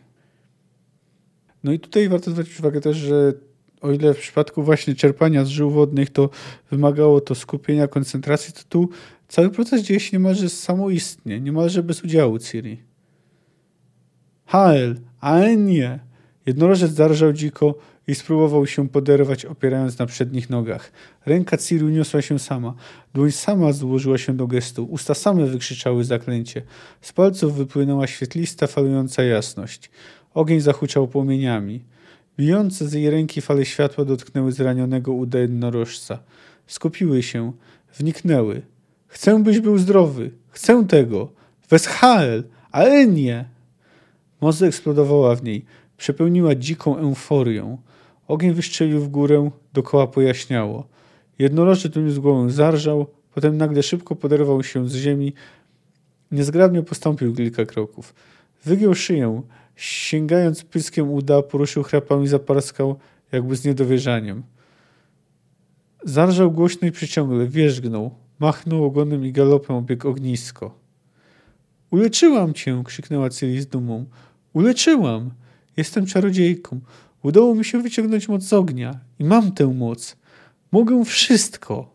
[1.65, 3.33] No i tutaj warto zwrócić uwagę też, że
[3.81, 6.31] o ile w przypadku właśnie czerpania z żył wodnych to
[6.71, 8.89] wymagało to skupienia, koncentracji, to tu
[9.29, 12.86] cały proces dzieje się niemalże samoistnie, niemalże bez udziału Ciri.
[14.47, 15.99] Hael, Aenie!
[16.47, 17.75] Jednorożec zarżał dziko
[18.09, 20.93] i spróbował się poderwać, opierając na przednich nogach.
[21.27, 22.75] Ręka Ciri uniosła się sama.
[23.15, 24.85] Dłoń sama złożyła się do gestu.
[24.85, 26.63] Usta same wykrzyczały zaklęcie.
[27.01, 29.91] Z palców wypłynęła świetlista, falująca jasność.
[30.35, 31.85] Ogień zahuczał płomieniami.
[32.39, 36.19] Bijące z jej ręki fale światła dotknęły zranionego uda jednorożca.
[36.67, 37.53] Skupiły się,
[37.99, 38.63] wniknęły.
[39.07, 40.31] Chcę, byś był zdrowy.
[40.51, 41.33] Chcę tego.
[41.71, 43.56] Weschael, ale nie.
[44.41, 45.65] Moc eksplodowała w niej.
[45.97, 47.79] Przepełniła dziką euforią.
[48.29, 50.87] Ogień wystrzelił w górę, dokoła pojaśniało.
[51.39, 55.33] Jednorożec uniósł głowę, zarżał, potem nagle szybko poderwał się z ziemi.
[56.33, 58.15] Niezgrabnie postąpił kilka kroków.
[58.65, 59.43] Wygiął szyję,
[59.77, 62.97] Sięgając pyskiem uda, poruszył chrapami zaparskał,
[63.33, 64.43] jakby z niedowierzaniem.
[66.05, 68.15] Zarżał głośno i przyciągle, wierzgnął.
[68.39, 70.75] Machnął ogonem i galopem obiegł ognisko.
[71.97, 72.83] Uleczyłam cię!
[72.85, 74.05] krzyknęła Ciri z dumą.
[74.53, 75.31] Uleczyłam!
[75.77, 76.81] Jestem czarodziejką.
[77.23, 80.17] Udało mi się wyciągnąć moc z ognia i mam tę moc.
[80.73, 81.91] Mogę wszystko.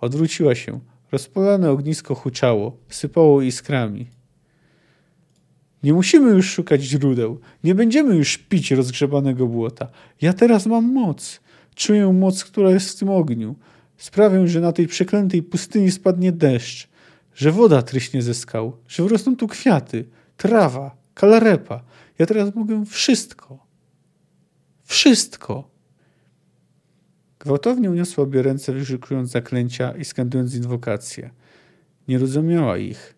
[0.00, 0.80] Odwróciła się.
[1.12, 4.06] Rozpalane ognisko huczało, sypało iskrami.
[5.82, 7.40] Nie musimy już szukać źródeł.
[7.64, 9.88] Nie będziemy już pić rozgrzebanego błota.
[10.20, 11.40] Ja teraz mam moc.
[11.74, 13.54] Czuję moc, która jest w tym ogniu.
[13.96, 16.91] Sprawię, że na tej przeklętej pustyni spadnie deszcz,
[17.34, 20.04] że woda tryśnie ze skał, że wyrosną tu kwiaty,
[20.36, 21.82] trawa, kalarepa.
[22.18, 23.66] Ja teraz mogę wszystko.
[24.84, 25.70] Wszystko.
[27.38, 31.30] Gwałtownie uniosła obie ręce, wyszukując zaklęcia i skandując inwokacje.
[32.08, 33.14] Nie rozumiała ich.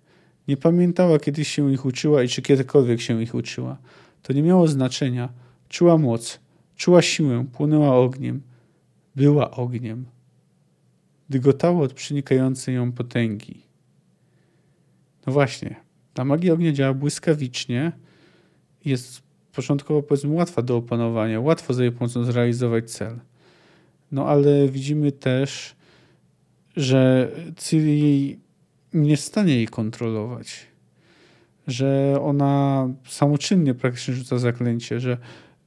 [0.49, 3.79] Nie pamiętała, kiedy się ich uczyła i czy kiedykolwiek się ich uczyła.
[4.23, 5.29] To nie miało znaczenia.
[5.69, 6.41] Czuła moc,
[6.77, 8.43] czuła siłę, płynęła ogniem.
[9.17, 10.05] Była ogniem.
[11.31, 13.64] Dygotało od przenikającej ją potęgi.
[15.27, 15.77] No właśnie,
[16.15, 17.93] ta magia ognia działa błyskawicznie
[18.85, 23.21] jest początkowo powiedzmy łatwa do opanowania, łatwo za jej pomocą zrealizować cel.
[24.13, 25.77] No ale widzimy też,
[26.77, 28.39] że Ciri
[28.95, 30.67] nie w stanie jej kontrolować.
[31.67, 35.19] Że ona samoczynnie praktycznie rzuca zaklęcie, że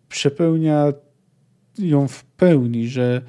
[0.09, 0.93] przepełnia
[1.79, 3.21] ją w pełni, że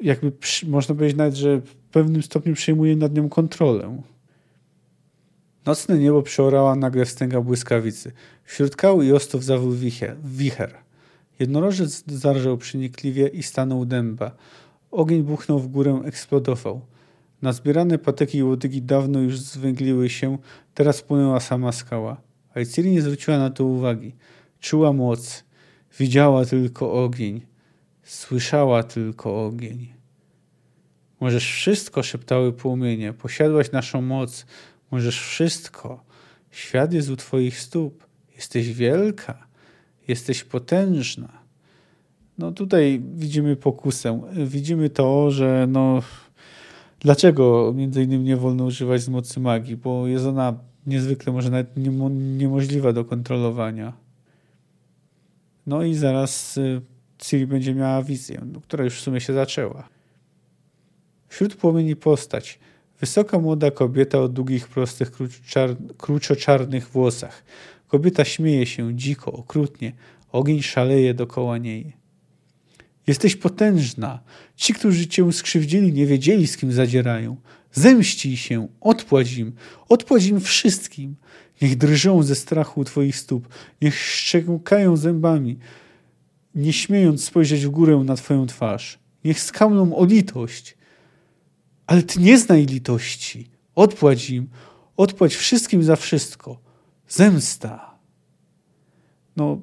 [0.00, 0.32] jakby
[0.66, 4.02] można powiedzieć nawet, że w pewnym stopniu przejmuje nad nią kontrolę.
[5.66, 8.12] Nocne niebo przeorała nagle wstęga błyskawicy.
[8.44, 9.72] Wśród kał i ostów zawył
[10.24, 10.74] wicher.
[11.38, 14.36] Jednorożec zarżał przenikliwie i stanął dęba.
[14.90, 16.80] Ogień buchnął w górę, eksplodował.
[17.42, 20.38] Nazbierane patyki i łodygi dawno już zwęgliły się,
[20.74, 22.16] teraz płynęła sama skała.
[22.54, 24.14] Ale Ciri nie zwróciła na to uwagi.
[24.60, 25.44] Czuła moc.
[25.98, 27.40] Widziała tylko ogień.
[28.02, 29.94] Słyszała tylko ogień.
[31.20, 33.12] Możesz wszystko, szeptały płomienie.
[33.12, 34.46] Posiadłaś naszą moc.
[34.90, 36.04] Możesz wszystko.
[36.50, 38.06] Świat jest u twoich stóp.
[38.36, 39.46] Jesteś wielka.
[40.08, 41.44] Jesteś potężna.
[42.38, 44.22] No tutaj widzimy pokusę.
[44.46, 46.02] Widzimy to, że no
[47.04, 49.76] Dlaczego między innymi nie wolno używać z mocy magii?
[49.76, 50.54] Bo jest ona
[50.86, 53.92] niezwykle, może nawet niemo, niemożliwa do kontrolowania.
[55.66, 56.80] No i zaraz y,
[57.18, 59.88] Ciri będzie miała wizję, która już w sumie się zaczęła.
[61.28, 62.58] Wśród płomieni postać.
[63.00, 65.12] Wysoka młoda kobieta o długich, prostych,
[65.98, 67.44] kruczoczarnych włosach.
[67.88, 69.92] Kobieta śmieje się dziko, okrutnie.
[70.32, 71.92] Ogień szaleje dokoła niej.
[73.06, 74.20] Jesteś potężna.
[74.56, 77.36] Ci, którzy cię skrzywdzili, nie wiedzieli, z kim zadzierają.
[77.72, 79.52] Zemścij się, odpłać im,
[79.88, 81.16] odpłać im wszystkim.
[81.62, 83.48] Niech drżą ze strachu u twoich stóp,
[83.82, 85.58] niech szczękają zębami,
[86.54, 88.98] nie śmiejąc spojrzeć w górę na twoją twarz.
[89.24, 90.76] Niech skamlą o litość.
[91.86, 93.50] Ale ty nie znaj litości.
[93.74, 94.48] Odpłać im,
[94.96, 96.58] odpłać wszystkim za wszystko.
[97.08, 97.98] Zemsta.
[99.36, 99.60] No,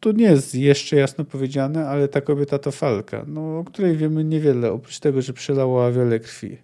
[0.00, 4.24] tu nie jest jeszcze jasno powiedziane, ale ta kobieta to Falka, no, o której wiemy
[4.24, 6.58] niewiele, oprócz tego, że przelała wiele krwi.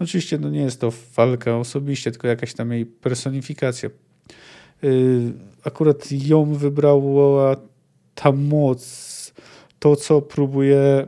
[0.00, 3.90] No, oczywiście no, nie jest to Falka osobiście, tylko jakaś tam jej personifikacja.
[4.82, 5.32] Yy,
[5.64, 7.56] akurat ją wybrała
[8.14, 9.32] ta moc,
[9.78, 11.06] to co próbuje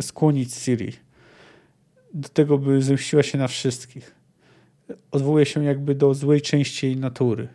[0.00, 1.03] skłonić Siri
[2.14, 4.14] do tego, by zemściła się na wszystkich.
[5.10, 7.48] Odwołuje się jakby do złej części jej natury.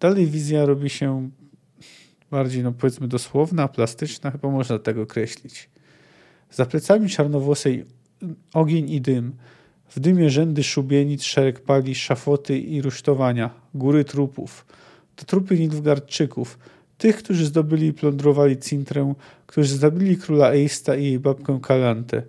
[0.00, 1.30] Dalej wizja robi się
[2.30, 5.70] bardziej, no powiedzmy, dosłowna, plastyczna, chyba można tego określić.
[6.50, 7.84] Za plecami czarnowłosej
[8.54, 9.32] ogień i dym.
[9.88, 14.66] W dymie rzędy szubienic, szereg pali, szafoty i rusztowania, góry trupów.
[15.16, 16.58] To trupy Nilfgaardczyków,
[16.98, 19.14] tych, którzy zdobyli i plądrowali Cintrę,
[19.46, 22.22] którzy zabili króla Eista i jej babkę Kalantę.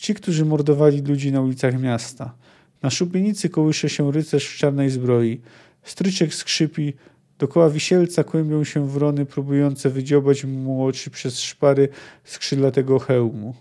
[0.00, 2.34] Ci, którzy mordowali ludzi na ulicach miasta.
[2.82, 5.40] Na szubienicy kołysze się rycerz w czarnej zbroi.
[5.82, 6.94] Stryczek skrzypi,
[7.38, 11.88] Dokoła wisielca kłębią się wrony, próbujące wydziobać mu oczy przez szpary
[12.24, 13.54] skrzydlatego hełmu.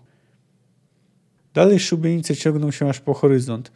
[1.53, 3.71] Dalej szubienice ciągną się aż po horyzont.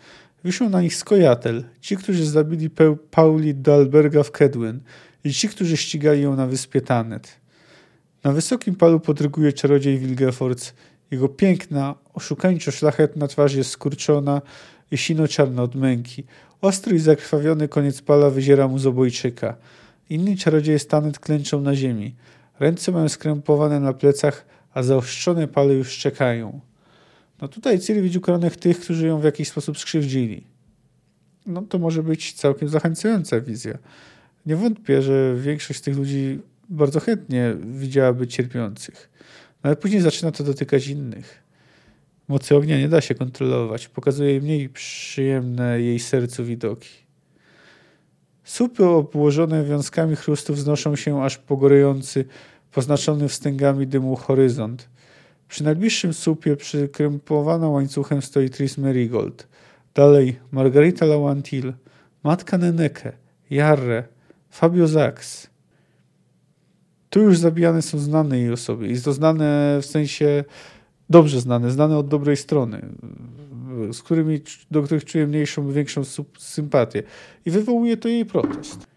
[0.45, 2.69] Wiszą na nich skojatel, ci, którzy zabili
[3.11, 4.79] Pauli Dalberga w Kedwin
[5.23, 7.39] i ci, którzy ścigali ją na wyspie Tanet.
[8.23, 10.73] Na wysokim palu podryguje czarodziej Wilgefortz.
[11.13, 14.41] Jego piękna, oszukańczo szlachetna twarz jest skurczona
[14.91, 16.23] i sino-czarna od męki.
[16.61, 19.55] Ostry i zakrwawiony koniec pala wyziera mu z obojczyka.
[20.09, 22.15] Inni czarodzieje Stanet klęczą na ziemi.
[22.59, 26.59] Ręce mają skrępowane na plecach, a zaostrzone pale już czekają.
[27.41, 30.43] No tutaj Ciri widzi ukoronych tych, którzy ją w jakiś sposób skrzywdzili.
[31.45, 33.77] No to może być całkiem zachęcająca wizja.
[34.45, 39.09] Nie wątpię, że większość z tych ludzi bardzo chętnie widziałaby cierpiących.
[39.63, 41.43] Ale później zaczyna to dotykać innych.
[42.27, 43.87] Mocy ognia nie da się kontrolować.
[43.87, 46.89] Pokazuje mniej przyjemne jej sercu widoki.
[48.43, 52.25] Supy obłożone wiązkami chrustu wznoszą się aż po gorejący,
[52.71, 54.89] poznaczony wstęgami dymu horyzont.
[55.47, 59.47] Przy najbliższym supie przykrępowana łańcuchem stoi Tris Merigold.
[59.95, 61.73] Dalej Margarita Lawantil,
[62.23, 63.11] matka Neneke,
[63.49, 64.03] Jarre,
[64.49, 65.52] Fabio Zax.
[67.13, 68.87] Tu już zabijane są znane jej osoby.
[68.87, 70.43] Jest to znane w sensie
[71.09, 72.85] dobrze znane, znane od dobrej strony,
[73.91, 76.01] z którymi, do których czuję mniejszą, większą
[76.37, 77.03] sympatię.
[77.45, 78.87] I wywołuje to jej protest.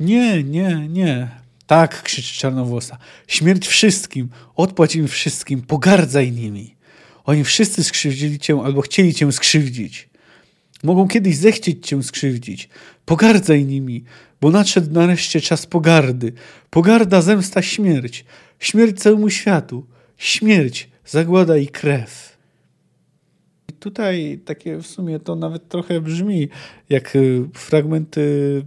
[0.00, 1.30] Nie, nie, nie.
[1.66, 2.98] Tak, krzyczy czarnowłosa.
[3.26, 4.28] Śmierć wszystkim.
[4.56, 5.62] Odpłać im wszystkim.
[5.62, 6.76] Pogardzaj nimi.
[7.24, 10.08] Oni wszyscy skrzywdzili cię albo chcieli cię skrzywdzić.
[10.82, 12.68] Mogą kiedyś zechcieć cię skrzywdzić.
[13.04, 14.04] Pogardzaj nimi,
[14.44, 16.32] bo nadszedł nareszcie czas pogardy.
[16.70, 18.24] Pogarda, zemsta, śmierć.
[18.58, 19.86] Śmierć całemu światu.
[20.16, 22.38] Śmierć, zagłada i krew.
[23.68, 26.48] I tutaj takie w sumie to nawet trochę brzmi
[26.88, 28.62] jak y, fragmenty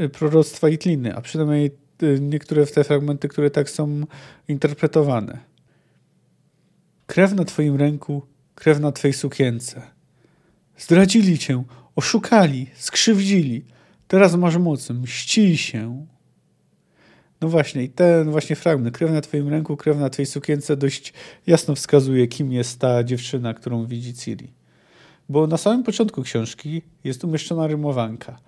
[0.00, 1.70] y, proroctwa Itliny, a przynajmniej
[2.02, 4.00] y, niektóre te fragmenty, które tak są
[4.48, 5.38] interpretowane.
[7.06, 8.22] Krew na twoim ręku,
[8.54, 9.82] krew na twojej sukience.
[10.78, 11.64] Zdradzili cię,
[11.96, 13.77] oszukali, skrzywdzili.
[14.08, 16.06] Teraz masz moc, mścij się.
[17.40, 21.12] No właśnie, i ten właśnie fragment, krew na twoim ręku, krew na twojej sukience dość
[21.46, 24.52] jasno wskazuje, kim jest ta dziewczyna, którą widzi Ciri.
[25.28, 28.38] Bo na samym początku książki jest umieszczona rymowanka.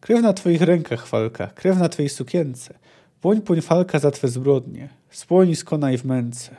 [0.00, 2.74] Krew na twoich rękach, Falka, krew na twojej sukience.
[3.20, 4.88] Płoń, płoń, Falka, za twe zbrodnie.
[5.10, 6.56] Spłoń, skonaj w męce.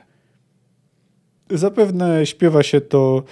[1.50, 3.24] Zapewne śpiewa się to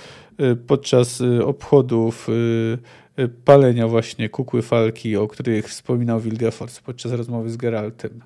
[0.67, 7.57] podczas y, obchodów y, palenia właśnie kukły Falki, o których wspominał Wilgefort podczas rozmowy z
[7.57, 8.21] Geraltem.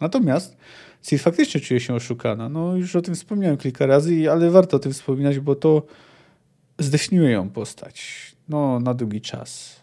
[0.00, 0.56] Natomiast
[1.02, 2.48] Ciri faktycznie czuje się oszukana.
[2.48, 5.86] No już o tym wspomniałem kilka razy, ale warto o tym wspominać, bo to
[6.78, 8.26] zdefiniuje ją postać.
[8.48, 9.80] No, na długi czas.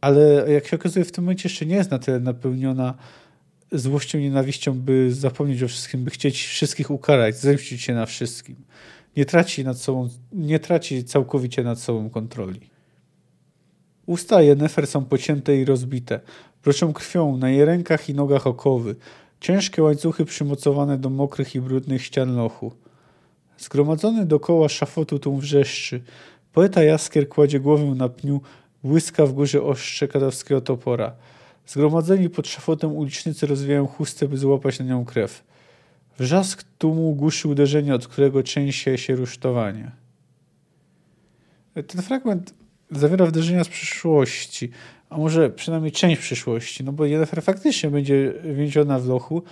[0.00, 2.94] Ale jak się okazuje, w tym momencie jeszcze nie jest na tyle napełniona
[3.72, 8.56] złością, nienawiścią, by zapomnieć o wszystkim, by chcieć wszystkich ukarać, zemścić się na wszystkim.
[9.16, 12.60] Nie traci, nad sobą, nie traci całkowicie nad sobą kontroli.
[14.06, 16.20] Usta Jennefer są pocięte i rozbite.
[16.62, 18.96] Proszą krwią na jej rękach i nogach okowy.
[19.40, 22.72] Ciężkie łańcuchy przymocowane do mokrych i brudnych ścian lochu.
[23.58, 26.02] Zgromadzony dokoła szafotu tłum wrzeszczy.
[26.52, 28.40] Poeta Jaskier kładzie głowę na pniu,
[28.84, 31.12] błyska w górze ostrze kadawskiego topora.
[31.66, 35.42] Zgromadzeni pod szafotem ulicznicy rozwijają chustę, by złapać na nią krew.
[36.18, 39.90] Wrzask tłumu głuszy uderzenie, od którego częsie się rusztowanie.
[41.86, 42.54] Ten fragment
[42.90, 44.70] zawiera wydarzenia z przyszłości,
[45.10, 49.42] a może przynajmniej część przyszłości, no bo Jennifer faktycznie będzie więziona w lochu,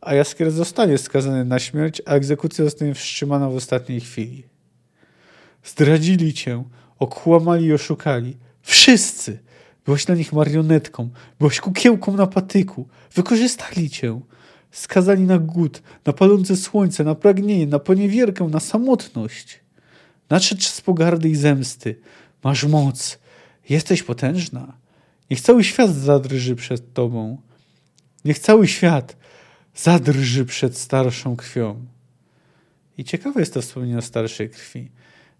[0.00, 4.44] a Jaskier zostanie skazany na śmierć, a egzekucja zostanie wstrzymana w ostatniej chwili.
[5.64, 6.64] Zdradzili cię,
[6.98, 8.36] okłamali i oszukali.
[8.62, 9.38] Wszyscy!
[9.84, 12.88] Byłeś dla nich marionetką, byłeś kukiełką na patyku.
[13.14, 14.20] Wykorzystali cię.
[14.74, 19.60] Skazali na głód, na palące słońce, na pragnienie, na poniewierkę, na samotność.
[20.30, 22.00] Nadszedł czas pogardy i zemsty.
[22.44, 23.18] Masz moc.
[23.68, 24.76] Jesteś potężna.
[25.30, 27.38] Niech cały świat zadrży przed tobą.
[28.24, 29.16] Niech cały świat
[29.74, 31.84] zadrży przed starszą krwią.
[32.98, 34.90] I ciekawe jest to wspomnienie o starszej krwi.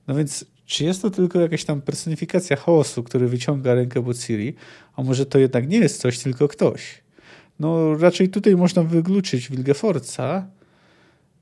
[0.06, 4.54] No więc czy jest to tylko jakaś tam personifikacja chaosu, który wyciąga rękę po Ciri,
[4.96, 7.03] a może to jednak nie jest coś, tylko ktoś?
[7.58, 10.46] No raczej tutaj można wykluczyć Wilgefortza,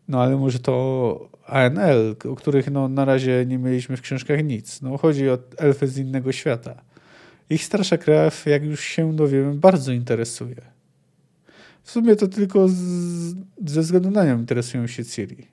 [0.09, 4.83] no ale może to ANL, o których no, na razie nie mieliśmy w książkach nic.
[4.83, 6.83] No chodzi o elfy z innego świata.
[7.51, 10.57] Ich starsza krew, jak już się dowiemy, bardzo interesuje.
[11.83, 12.75] W sumie to tylko z,
[13.67, 15.47] ze względu na nią interesują się Ciri.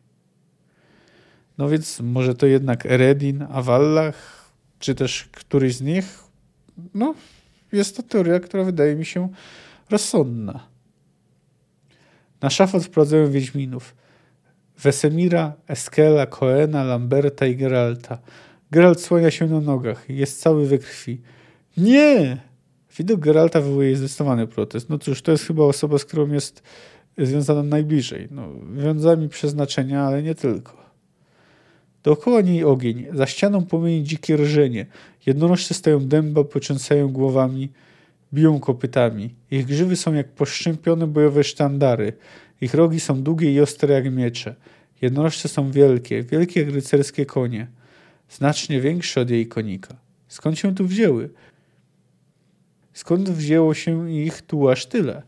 [1.58, 6.24] No więc może to jednak Eredin, Avallach, czy też któryś z nich.
[6.94, 7.16] No,
[7.72, 9.30] jest to teoria, która wydaje mi się
[9.90, 10.68] rozsądna.
[12.42, 13.96] Na szafot wprowadzają Wiedźminów.
[14.84, 18.18] Wesemira, Eskela, Koena, Lamberta i Geralta.
[18.72, 20.10] Geralt słania się na nogach.
[20.10, 21.22] Jest cały we krwi.
[21.78, 22.38] Nie!
[22.98, 24.90] Widok Geralta wywołuje zdecydowany protest.
[24.90, 26.64] No cóż, to jest chyba osoba, z którą jest
[27.18, 28.28] związana najbliżej.
[28.32, 30.80] No, wiązami przeznaczenia, ale nie tylko.
[32.04, 34.86] Dookoła niej ogień, za ścianą płomieni dzikie rżenie.
[35.26, 37.70] Jednorożce stoją dęba, począsają głowami,
[38.34, 39.36] biją kopytami.
[39.52, 42.14] Ich grzywy są jak poszczępione bojowe sztandary.
[42.62, 44.56] Ich rogi są długie i ostre jak miecze.
[45.02, 47.68] Jednorożce są wielkie, wielkie jak rycerskie konie.
[48.30, 49.96] Znacznie większe od jej konika.
[50.28, 51.30] Skąd się tu wzięły?
[52.94, 55.22] Skąd wzięło się ich tu aż tyle?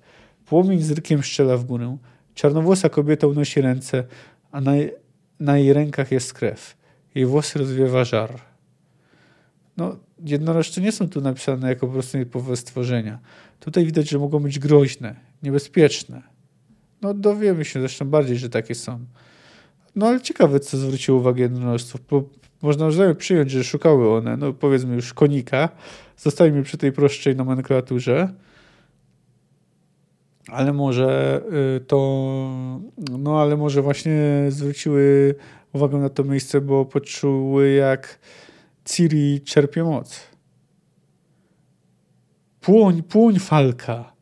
[0.45, 1.97] Płomień z rykiem szczela w górę.
[2.36, 4.04] Czarnowłosa kobieta unosi ręce,
[4.52, 4.72] a na,
[5.39, 6.78] na jej rękach jest krew.
[7.16, 8.51] Jej włosy rozwiewa żar.
[9.78, 9.95] No,
[10.26, 13.19] jednorożce nie są tu napisane jako po prostu nietypowe stworzenia.
[13.59, 16.22] Tutaj widać, że mogą być groźne, niebezpieczne.
[17.01, 18.99] No, dowiemy się zresztą bardziej, że takie są.
[19.95, 22.24] No, ale ciekawe, co zwróciło uwagę jednorożców, bo
[22.61, 25.69] można przyjąć, że szukały one, no powiedzmy już konika.
[26.17, 28.34] Zostajmy przy tej prostszej nomenklaturze.
[30.47, 31.41] Ale może
[31.78, 31.97] y, to,
[33.19, 35.36] no ale może właśnie zwróciły
[35.74, 38.19] uwagę na to miejsce, bo poczuły jak
[38.86, 40.19] Ciri czerpie moc.
[42.61, 44.13] Płoń, płoń falka.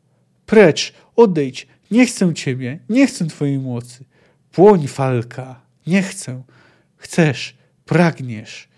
[0.46, 4.04] Precz, odejdź, nie chcę ciebie, nie chcę twojej mocy.
[4.52, 6.42] Płoń falka, nie chcę.
[6.96, 8.68] Chcesz, pragniesz.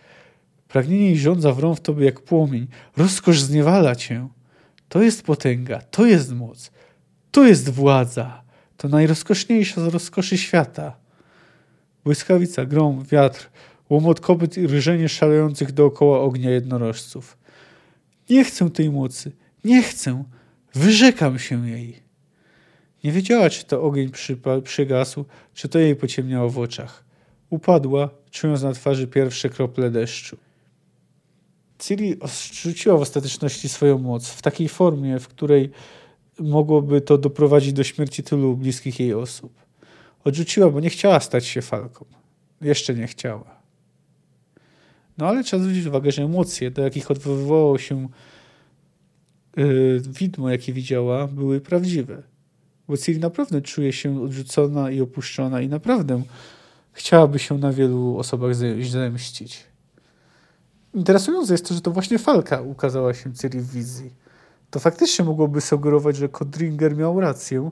[0.69, 2.67] Pragnienie i żądza wrą w tobie jak płomień.
[2.97, 4.29] Rozkosz zniewala cię.
[4.89, 6.71] To jest potęga, to jest moc,
[7.31, 8.43] to jest władza.
[8.77, 10.97] To najrozkoszniejsza z rozkoszy świata.
[12.05, 13.51] Błyskawica, grom, wiatr,
[13.93, 17.39] łomot kopyt i ryżenie szalejących dookoła ognia jednorożców.
[18.31, 19.33] Nie chcę tej mocy,
[19.65, 20.25] nie chcę,
[20.75, 22.03] wyrzekam się jej.
[23.05, 24.11] Nie wiedziała, czy to ogień
[24.65, 25.25] przygasł,
[25.55, 27.05] czy to jej pociemniało w oczach.
[27.51, 30.37] Upadła, czując na twarzy pierwsze krople deszczu.
[31.79, 35.71] Ciri odrzuciła w ostateczności swoją moc w takiej formie, w której
[36.39, 39.53] mogłoby to doprowadzić do śmierci tylu bliskich jej osób.
[40.25, 42.05] Odrzuciła, bo nie chciała stać się falką.
[42.61, 43.62] Jeszcze nie chciała.
[45.19, 48.09] No ale trzeba zwrócić uwagę, że emocje, do jakich odwoływało się
[49.57, 52.23] yy, widmo, jakie widziała, były prawdziwe.
[52.89, 56.23] Bo Ciri naprawdę czuje się odrzucona i opuszczona i naprawdę
[56.93, 59.65] chciałaby się na wielu osobach zemścić.
[60.95, 64.11] Interesujące jest to, że to właśnie Falka ukazała się Ciri w wizji.
[64.71, 67.71] To faktycznie mogłoby sugerować, że Kodringer miał rację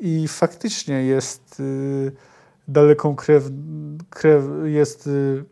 [0.00, 2.12] i faktycznie jest y,
[2.68, 3.50] daleką krew,
[4.10, 5.44] krew jest y,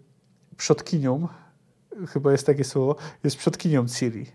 [0.63, 1.29] przodkinią,
[2.09, 4.27] chyba jest takie słowo, jest przodkinią Ciri.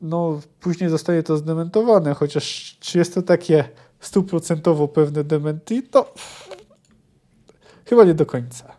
[0.00, 3.68] No, później zostaje to zdementowane, chociaż czy jest to takie
[4.00, 6.14] stuprocentowo pewne dementi, to
[7.84, 8.72] chyba nie do końca.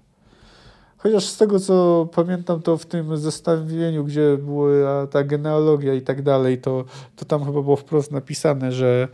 [0.97, 6.21] Chociaż z tego, co pamiętam, to w tym zestawieniu, gdzie była ta genealogia i tak
[6.21, 6.85] dalej, to,
[7.15, 9.07] to tam chyba było wprost napisane, że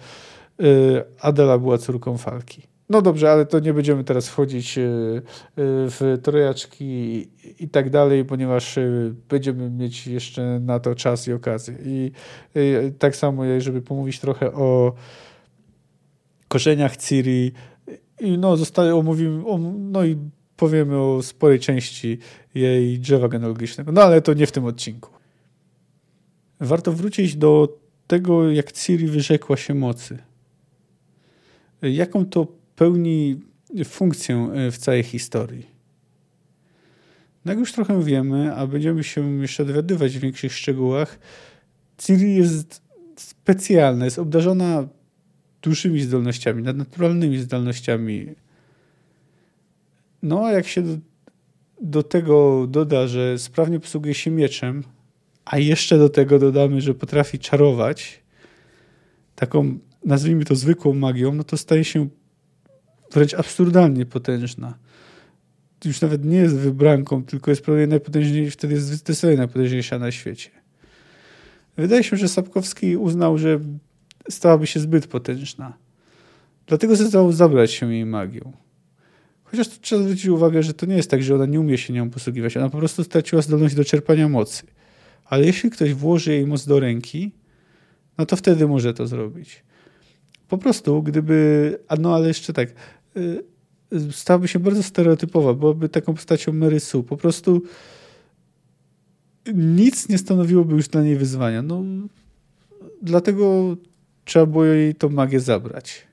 [0.61, 2.72] y, Adela była córką Falki.
[2.89, 5.21] No dobrze, ale to nie będziemy teraz wchodzić y, y,
[5.57, 6.83] w trojaczki
[7.59, 8.79] i tak dalej, ponieważ
[9.29, 11.75] będziemy mieć jeszcze na to czas i okazję.
[11.85, 12.11] I
[12.99, 14.93] tak samo, żeby pomówić trochę o
[16.47, 17.51] korzeniach Ciri,
[18.19, 19.43] i no, zostaje omówimy,
[19.79, 20.17] no i
[20.57, 22.17] powiemy o sporej części
[22.55, 23.91] jej drzewa genealogicznego.
[23.91, 25.09] No ale to nie w tym odcinku.
[26.59, 27.77] Warto wrócić do
[28.07, 30.17] tego, jak Ciri wyrzekła się mocy.
[31.81, 33.39] Jaką to pełni
[33.85, 35.67] funkcję e, w całej historii.
[37.45, 41.19] No jak już trochę wiemy, a będziemy się jeszcze dowiadywać w większych szczegółach,
[41.97, 42.81] Ciri jest
[43.15, 44.87] specjalna, jest obdarzona
[45.61, 48.35] dużymi zdolnościami, nadnaturalnymi zdolnościami
[50.23, 50.97] no, a jak się do,
[51.81, 54.83] do tego doda, że sprawnie posługuje się mieczem,
[55.45, 58.23] a jeszcze do tego dodamy, że potrafi czarować
[59.35, 62.07] taką, nazwijmy to zwykłą magią, no to staje się
[63.13, 64.77] wręcz absurdalnie potężna.
[65.85, 70.49] Już nawet nie jest wybranką, tylko jest prawie najpotężniejsza, wtedy jest zdecydowanie najpotężniejsza na świecie.
[71.77, 73.59] Wydaje się, że Sapkowski uznał, że
[74.29, 75.73] stałaby się zbyt potężna.
[76.67, 78.51] Dlatego zdecydował zabrać się jej magią.
[79.43, 81.93] Chociaż tu trzeba zwrócić uwagę, że to nie jest tak, że ona nie umie się
[81.93, 82.57] nią posługiwać.
[82.57, 84.63] Ona po prostu straciła zdolność do czerpania mocy.
[85.25, 87.31] Ale jeśli ktoś włoży jej moc do ręki,
[88.17, 89.63] no to wtedy może to zrobić.
[90.47, 91.79] Po prostu, gdyby.
[91.87, 92.69] A no ale jeszcze tak.
[93.15, 97.03] Yy, stałaby się bardzo stereotypowa, byłaby taką postacią Merysu.
[97.03, 97.61] Po prostu
[99.53, 101.61] nic nie stanowiłoby już dla niej wyzwania.
[101.61, 101.83] No,
[103.01, 103.75] dlatego
[104.25, 106.07] trzeba było jej tą magię zabrać.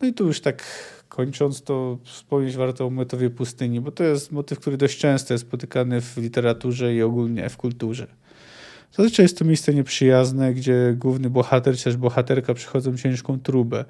[0.00, 0.64] No i tu już tak
[1.14, 5.46] Kończąc to wspomnieć warto o motywie pustyni, bo to jest motyw, który dość często jest
[5.46, 8.06] spotykany w literaturze i ogólnie w kulturze.
[8.92, 13.84] Zazwyczaj jest to miejsce nieprzyjazne, gdzie główny bohater czy też bohaterka przychodzą ciężką trubę,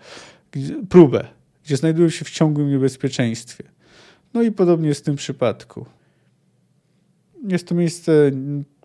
[0.89, 1.29] próbę,
[1.65, 3.65] gdzie znajdują się w ciągłym niebezpieczeństwie.
[4.35, 5.87] No i podobnie jest w tym przypadku.
[7.49, 8.31] Jest to miejsce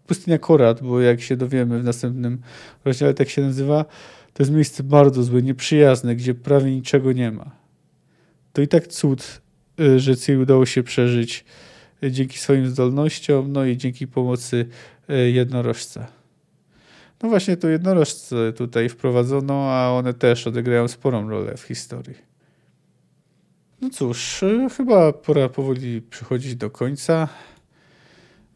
[0.08, 2.42] pustynia Korat, bo jak się dowiemy w następnym
[2.86, 3.86] rozdziale, tak się nazywa,
[4.34, 7.60] to jest miejsce bardzo złe, nieprzyjazne, gdzie prawie niczego nie ma
[8.54, 9.42] to i tak cud,
[9.80, 11.46] y, że Ciri udało się przeżyć
[12.04, 14.66] y, dzięki swoim zdolnościom, no i dzięki pomocy
[15.10, 16.08] y, jednorożca.
[17.24, 22.29] No właśnie to jednorożce tutaj wprowadzono, a one też odegrają sporą rolę w historii.
[23.82, 27.28] No cóż, y, chyba pora powoli przychodzić do końca.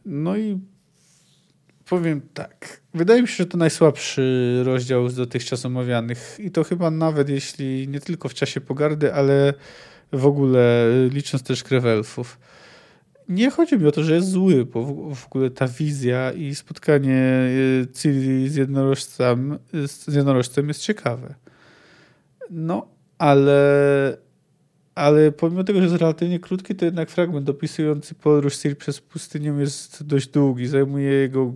[0.06, 0.60] No i
[1.90, 2.82] powiem tak.
[2.94, 6.38] Wydaje mi się, że to najsłabszy rozdział z dotychczas omawianych.
[6.40, 9.54] I to chyba nawet jeśli nie tylko w czasie pogardy, ale
[10.12, 12.40] w ogóle y, licząc też krew elfów.
[13.30, 14.84] Nie chodzi mi o to, że jest zły, bo
[15.16, 17.48] w ogóle ta wizja i spotkanie
[17.84, 21.36] y, Ciri z jednorożcem, z jednorożcem jest ciekawe.
[22.50, 24.18] No, ale,
[24.96, 29.50] ale pomimo tego, że jest relatywnie krótki, to jednak fragment opisujący podróż Ciri przez pustynię
[29.60, 30.68] jest dość długi.
[30.68, 31.54] Zajmuje jego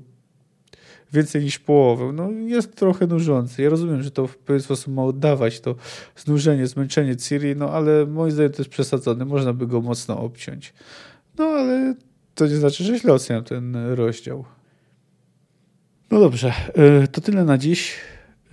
[1.13, 2.11] więcej niż połowę.
[2.13, 3.61] No, jest trochę nużący.
[3.61, 5.75] Ja rozumiem, że to w pewien sposób ma oddawać to
[6.15, 9.25] znużenie, zmęczenie Ciri, no ale moim zdaniem to jest przesadzone.
[9.25, 10.73] Można by go mocno obciąć.
[11.37, 11.95] No ale
[12.35, 14.45] to nie znaczy, że źle oceniam ten rozdział.
[16.11, 17.95] No dobrze, e, to tyle na dziś.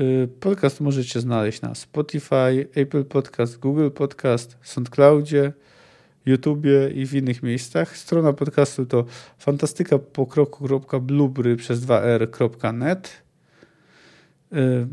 [0.00, 5.52] E, podcast możecie znaleźć na Spotify, Apple Podcast, Google Podcast, SoundCloudzie,
[6.26, 7.96] YouTubie i w innych miejscach.
[7.96, 9.04] Strona podcastu to
[9.38, 13.22] fantastykapokroku.blubry przez 2r.net.
[14.52, 14.86] E,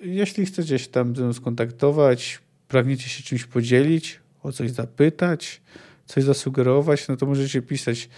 [0.00, 5.60] jeśli chcecie się tam ze mną skontaktować, pragniecie się czymś podzielić, o coś zapytać,
[6.06, 8.08] coś zasugerować, no to możecie pisać y,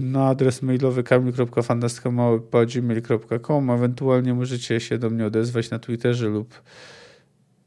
[0.00, 6.62] na adres mailowy kamil.fantastyka.gmail.com ewentualnie możecie się do mnie odezwać na Twitterze lub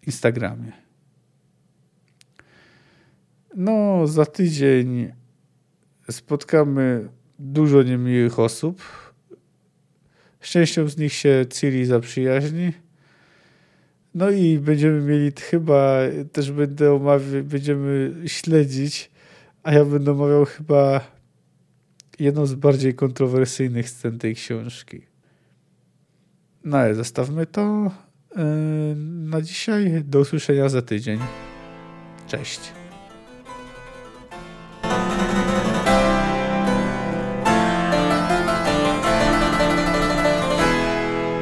[0.07, 0.71] Instagramie.
[3.55, 5.11] No, za tydzień
[6.11, 8.81] spotkamy dużo niemiłych osób.
[10.41, 12.73] Szczęścią z nich się Ciri zaprzyjaźni.
[14.15, 15.97] No i będziemy mieli chyba,
[16.31, 19.11] też będę omawiać, będziemy śledzić
[19.63, 21.01] a ja będę omawiał chyba
[22.21, 25.01] jedną z bardziej kontrowersyjnych scen tej książki.
[26.63, 27.91] No ale zostawmy to
[28.35, 28.43] yy,
[29.05, 30.03] na dzisiaj.
[30.05, 31.19] Do usłyszenia za tydzień.
[32.27, 32.80] Cześć.